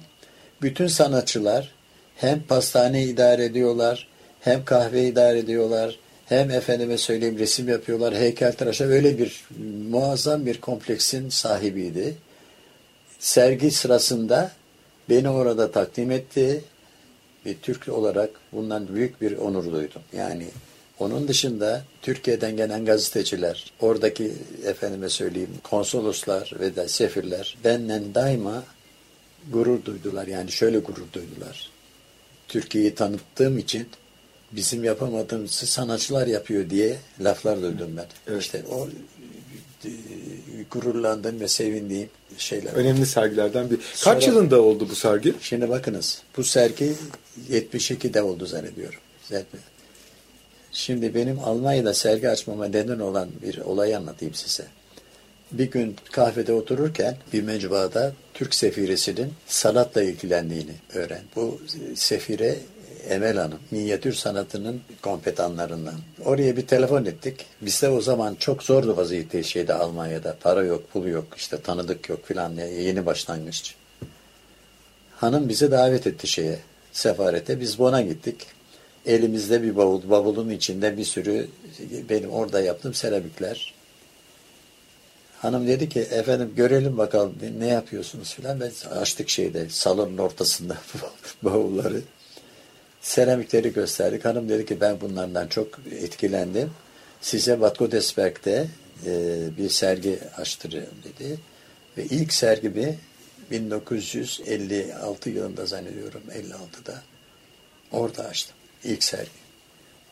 [0.62, 1.72] bütün sanatçılar
[2.16, 4.08] hem pastane idare ediyorlar,
[4.40, 9.44] hem kahve idare ediyorlar, hem efendime söyleyeyim resim yapıyorlar, heykeltıraşa öyle bir
[9.90, 12.14] muazzam bir kompleksin sahibiydi.
[13.18, 14.52] Sergi sırasında
[15.08, 16.64] beni orada takdim etti.
[17.44, 20.02] Bir Türk olarak bundan büyük bir onur duydum.
[20.16, 20.46] Yani
[20.98, 24.32] onun dışında Türkiye'den gelen gazeteciler, oradaki
[24.64, 28.62] efendime söyleyeyim konsoloslar ve de sefirler benden daima
[29.52, 30.26] gurur duydular.
[30.26, 31.70] Yani şöyle gurur duydular.
[32.48, 33.88] Türkiye'yi tanıttığım için
[34.52, 38.06] bizim yapamadığımızı sanatçılar yapıyor diye laflar duydum ben.
[38.26, 38.42] Evet.
[38.42, 38.88] İşte o
[39.84, 39.90] e,
[40.70, 42.72] gururlandığım ve sevindiğim şeyler.
[42.72, 43.76] Önemli sergilerden bir.
[43.76, 45.34] Kaç Sonra, yılında oldu bu sergi?
[45.40, 46.22] Şimdi bakınız.
[46.36, 46.94] Bu sergi
[47.50, 49.00] 72'de oldu zannediyorum.
[50.72, 54.64] Şimdi benim Almanya'da sergi açmama neden olan bir olayı anlatayım size.
[55.52, 61.22] Bir gün kahvede otururken bir mecmuada Türk sefiresinin sanatla ilgilendiğini öğren.
[61.36, 61.60] Bu
[61.94, 62.56] sefire
[63.08, 65.94] Emel Hanım, minyatür sanatının kompetanlarından.
[66.24, 67.46] Oraya bir telefon ettik.
[67.62, 70.36] Bizde o zaman çok zordu vaziyette şeyde Almanya'da.
[70.40, 73.74] Para yok, pul yok, işte tanıdık yok filan yeni başlangıç.
[75.16, 76.58] Hanım bizi davet etti şeye,
[76.92, 77.60] sefarete.
[77.60, 78.46] Biz Bon'a gittik.
[79.06, 81.48] Elimizde bir bavul, bavulun içinde bir sürü
[82.08, 83.74] benim orada yaptığım seramikler.
[85.42, 88.60] Hanım dedi ki efendim görelim bakalım ne yapıyorsunuz filan.
[88.60, 90.78] Ben açtık şeyde salonun ortasında
[91.42, 92.00] bavulları.
[93.08, 94.24] Seramikleri gösterdik.
[94.24, 96.70] Hanım dedi ki ben bunlardan çok etkilendim.
[97.20, 98.66] Size Bad Godesberg'de
[99.06, 101.38] e, bir sergi açtırıyorum dedi.
[101.96, 102.98] Ve ilk sergimi
[103.50, 107.02] 1956 yılında zannediyorum 56'da
[107.92, 108.56] orada açtım.
[108.84, 109.30] İlk sergi.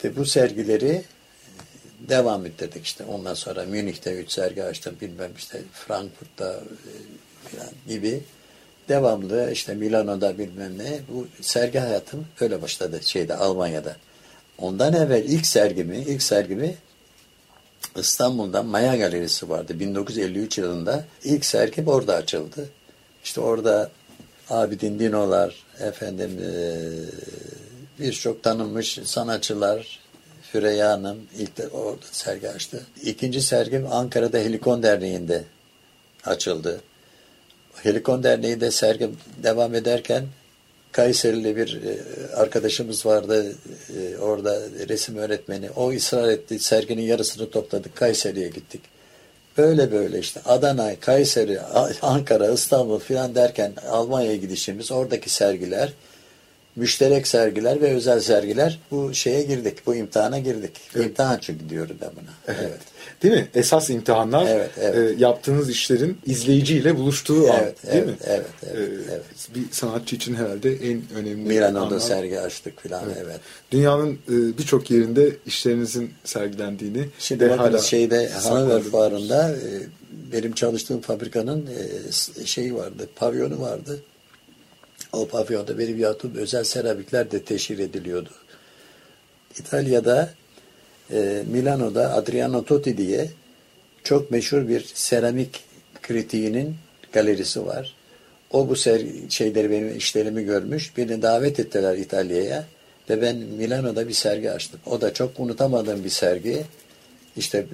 [0.05, 1.05] Ve bu sergileri
[2.01, 3.05] devam ettirdik işte.
[3.05, 4.97] Ondan sonra Münih'te üç sergi açtım.
[5.01, 8.22] Bilmem işte Frankfurt'ta e, falan gibi.
[8.89, 11.01] Devamlı işte Milano'da bilmem ne.
[11.09, 13.97] Bu sergi hayatım öyle başladı şeyde Almanya'da.
[14.59, 16.74] Ondan evvel ilk sergimi, ilk sergimi
[17.97, 19.80] İstanbul'da Maya Galerisi vardı.
[19.80, 22.68] 1953 yılında ilk sergim orada açıldı.
[23.24, 23.91] İşte orada
[24.51, 26.30] Abidin Dinolar, efendim
[28.01, 30.01] birçok tanınmış sanatçılar,
[30.53, 32.87] Süreyya Hanım ilk de orada sergi açtı.
[33.03, 35.45] İkinci sergim Ankara'da Helikon Derneği'nde
[36.24, 36.80] açıldı.
[37.83, 40.24] Helikon Derneği'nde sergim devam ederken
[40.93, 41.97] Kayserili bir e,
[42.37, 43.55] arkadaşımız vardı
[43.99, 45.70] e, orada resim öğretmeni.
[45.70, 46.59] O ısrar etti.
[46.59, 47.97] Serginin yarısını topladık.
[47.97, 48.81] Kayseri'ye gittik.
[49.59, 51.61] Böyle böyle işte Adana, Kayseri,
[52.03, 55.93] Ankara, İstanbul filan derken Almanya'ya gidişimiz oradaki sergiler
[56.77, 59.87] müşterek sergiler ve özel sergiler bu şeye girdik.
[59.87, 60.81] Bu imtihana girdik.
[60.95, 61.07] Evet.
[61.07, 62.57] İmtihan çünkü diyorum ben buna.
[62.57, 62.68] Evet.
[62.68, 62.81] evet.
[63.23, 63.49] Değil mi?
[63.55, 64.97] Esas imtihanlar evet, evet.
[64.97, 67.93] E, yaptığınız işlerin izleyiciyle buluştuğu evet, an.
[67.93, 68.14] Değil evet, mi?
[68.27, 69.25] Evet, evet, e, evet.
[69.55, 71.99] Bir sanatçı için herhalde en önemli Milano'da anlar.
[71.99, 73.17] sergi açtık filan evet.
[73.25, 73.41] evet.
[73.73, 79.69] Dünyanın e, birçok yerinde işlerinizin sergilendiğini Şimdi ve hala şeyde Hanover Fuarı'nda e,
[80.33, 84.01] benim çalıştığım fabrikanın e, şeyi vardı, pavyonu vardı.
[85.12, 88.31] O pavyonda benim yaptığım özel seramikler de teşhir ediliyordu.
[89.59, 90.31] İtalya'da
[91.12, 93.28] e, Milano'da Adriano Totti diye
[94.04, 95.64] çok meşhur bir seramik
[96.02, 96.74] kritiğinin
[97.12, 97.94] galerisi var.
[98.50, 100.96] O bu ser şeyleri benim işlerimi görmüş.
[100.96, 102.64] Beni davet ettiler İtalya'ya
[103.11, 104.80] ve ben Milano'da bir sergi açtım.
[104.86, 106.62] O da çok unutamadığım bir sergi.
[107.36, 107.66] İşte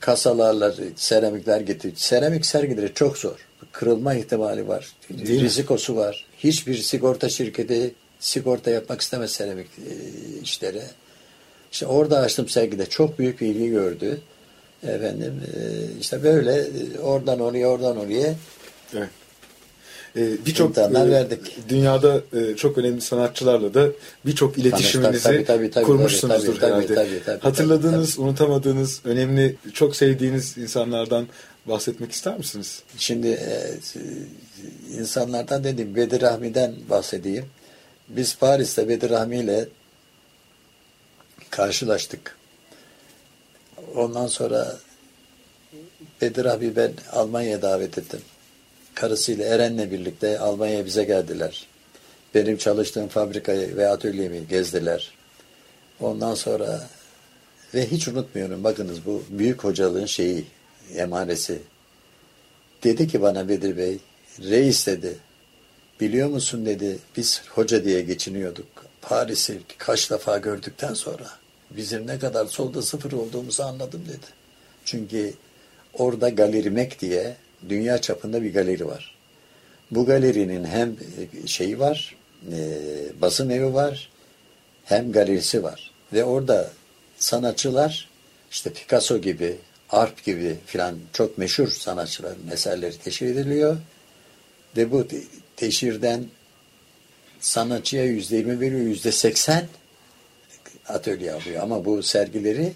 [0.00, 1.94] kasalarla seramikler getirdi.
[1.96, 3.46] Seramik sergileri çok zor.
[3.72, 4.92] Kırılma ihtimali var.
[5.10, 5.98] Değil Rizikosu mi?
[5.98, 6.24] var.
[6.38, 9.66] Hiçbir sigorta şirketi sigorta yapmak istemez seramik
[10.42, 10.82] işleri.
[11.72, 14.20] İşte orada açtım sergide çok büyük bir ilgi gördü.
[14.82, 15.40] Efendim
[16.00, 16.66] işte böyle
[17.02, 18.34] oradan oraya oradan oraya
[18.94, 19.08] evet.
[20.16, 21.68] Ee, birçok e, verdik.
[21.68, 23.88] dünyada e, çok önemli sanatçılarla da
[24.26, 26.86] birçok iletişiminizi tabii, tabii, tabii, kurmuşsunuzdur tabii, herhalde.
[26.86, 28.26] Tabii, tabii, tabii, Hatırladığınız, tabii.
[28.26, 31.26] unutamadığınız, önemli, çok sevdiğiniz insanlardan
[31.66, 32.82] bahsetmek ister misiniz?
[32.98, 33.70] Şimdi e,
[34.98, 37.44] insanlardan dedim Bedir Rahmi'den bahsedeyim.
[38.08, 39.68] Biz Paris'te Bedir Rahmi ile
[41.52, 42.36] karşılaştık.
[43.94, 44.76] Ondan sonra
[46.20, 48.20] Bedir abi ben Almanya'ya davet ettim.
[48.94, 51.66] Karısıyla Eren'le birlikte Almanya'ya bize geldiler.
[52.34, 55.10] Benim çalıştığım fabrikayı ve atölyemi gezdiler.
[56.00, 56.88] Ondan sonra
[57.74, 60.44] ve hiç unutmuyorum bakınız bu büyük hocalığın şeyi,
[60.94, 61.58] emaresi.
[62.84, 63.98] Dedi ki bana Bedir Bey,
[64.40, 65.16] reis dedi,
[66.00, 68.66] biliyor musun dedi, biz hoca diye geçiniyorduk.
[69.02, 71.41] Paris'i kaç defa gördükten sonra
[71.76, 74.26] bizim ne kadar solda sıfır olduğumuzu anladım dedi.
[74.84, 75.34] Çünkü
[75.94, 77.36] orada Galerimek diye
[77.68, 79.14] dünya çapında bir galeri var.
[79.90, 80.96] Bu galerinin hem
[81.46, 82.16] şeyi var,
[82.52, 82.78] e,
[83.20, 84.10] basım evi var,
[84.84, 85.90] hem galerisi var.
[86.12, 86.70] Ve orada
[87.18, 88.08] sanatçılar
[88.50, 89.56] işte Picasso gibi,
[89.90, 93.76] Arp gibi filan çok meşhur sanatçıların eserleri teşhir ediliyor.
[94.76, 95.06] Ve bu
[95.56, 96.24] teşhirden
[97.40, 99.68] sanatçıya yüzde yirmi veriyor, yüzde seksen
[100.92, 101.62] atölye alıyor.
[101.62, 102.72] Ama bu sergileri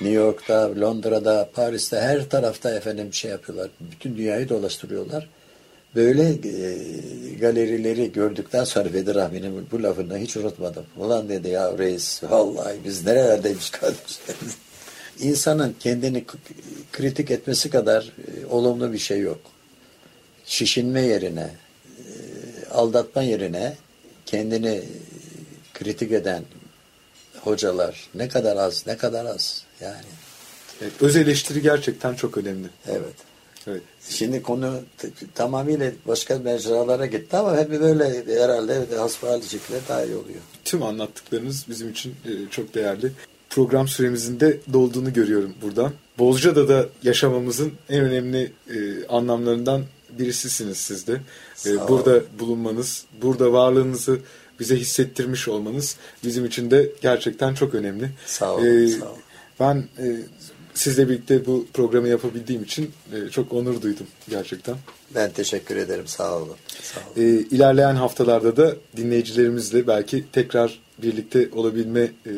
[0.00, 3.70] New York'ta, Londra'da, Paris'te her tarafta efendim şey yapıyorlar.
[3.80, 5.28] Bütün dünyayı dolaştırıyorlar.
[5.94, 6.78] Böyle e,
[7.40, 10.84] galerileri gördükten sonra Bedir Rahmi'nin bu lafını hiç unutmadım.
[10.96, 14.56] Ulan dedi ya reis vallahi biz nerelerdeymiş kardeşlerimiz.
[15.20, 16.24] İnsanın kendini
[16.92, 19.40] kritik etmesi kadar e, olumlu bir şey yok.
[20.44, 23.76] Şişinme yerine, e, aldatma yerine
[24.26, 24.82] kendini
[25.74, 26.42] kritik eden
[27.46, 30.06] hocalar ne kadar az, ne kadar az yani.
[30.82, 32.68] Evet, öz eleştiri gerçekten çok önemli.
[32.88, 33.14] Evet.
[33.66, 33.82] Evet.
[34.08, 34.80] Şimdi konu
[35.34, 40.40] tamamıyla başka mecralara gitti ama hep böyle herhalde hasbihal şekilde daha iyi oluyor.
[40.64, 43.12] Tüm anlattıklarınız bizim için e, çok değerli.
[43.50, 45.92] Program süremizin de dolduğunu görüyorum buradan.
[46.18, 49.84] Bozca'da yaşamamızın en önemli e, anlamlarından
[50.18, 51.12] birisisiniz siz de.
[51.12, 51.18] E,
[51.56, 51.88] Sağ olun.
[51.88, 54.18] burada bulunmanız, burada varlığınızı
[54.60, 58.10] bize hissettirmiş olmanız bizim için de gerçekten çok önemli.
[58.26, 59.18] Sağ olun, E, sağ olun.
[59.60, 60.16] Ben e,
[60.74, 64.76] sizle birlikte bu programı yapabildiğim için e, çok onur duydum gerçekten.
[65.14, 66.06] Ben teşekkür ederim.
[66.06, 66.56] Sağ olun.
[66.82, 67.26] Sağ olun.
[67.26, 72.32] E, ilerleyen haftalarda da dinleyicilerimizle belki tekrar birlikte olabilme e,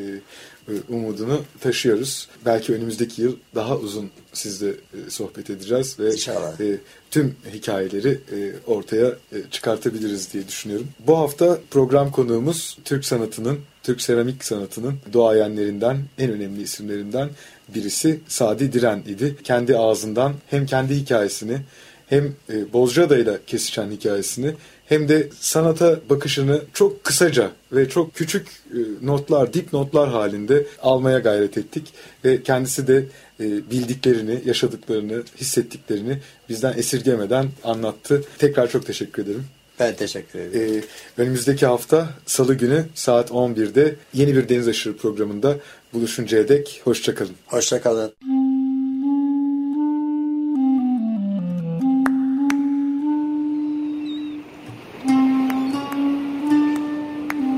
[0.89, 2.29] umudunu taşıyoruz.
[2.47, 6.61] Belki önümüzdeki yıl daha uzun sizle e, sohbet edeceğiz ve İnşallah.
[6.61, 6.77] e,
[7.11, 10.89] tüm hikayeleri e, ortaya e, çıkartabiliriz diye düşünüyorum.
[11.07, 17.31] Bu hafta program konuğumuz Türk sanatının, Türk seramik sanatının doğayenlerinden, en önemli isimlerinden
[17.75, 19.37] birisi Sadi Diren idi.
[19.45, 21.59] Kendi ağzından hem kendi hikayesini
[22.07, 24.55] hem e, Bozcaada'yla kesişen hikayesini
[24.89, 31.19] hem de sanata bakışını çok kısaca ve çok küçük e, notlar, dip notlar halinde almaya
[31.19, 31.93] gayret ettik.
[32.25, 33.05] Ve kendisi de
[33.41, 36.19] e, bildiklerini, yaşadıklarını, hissettiklerini
[36.49, 38.23] bizden esirgemeden anlattı.
[38.39, 39.45] Tekrar çok teşekkür ederim.
[39.81, 40.83] Ben teşekkür ederim.
[41.19, 45.57] E, önümüzdeki hafta Salı günü saat 11'de yeni bir Deniz Aşırı programında
[45.93, 47.35] buluşuncaya dek hoşçakalın.
[47.47, 47.81] Hoşça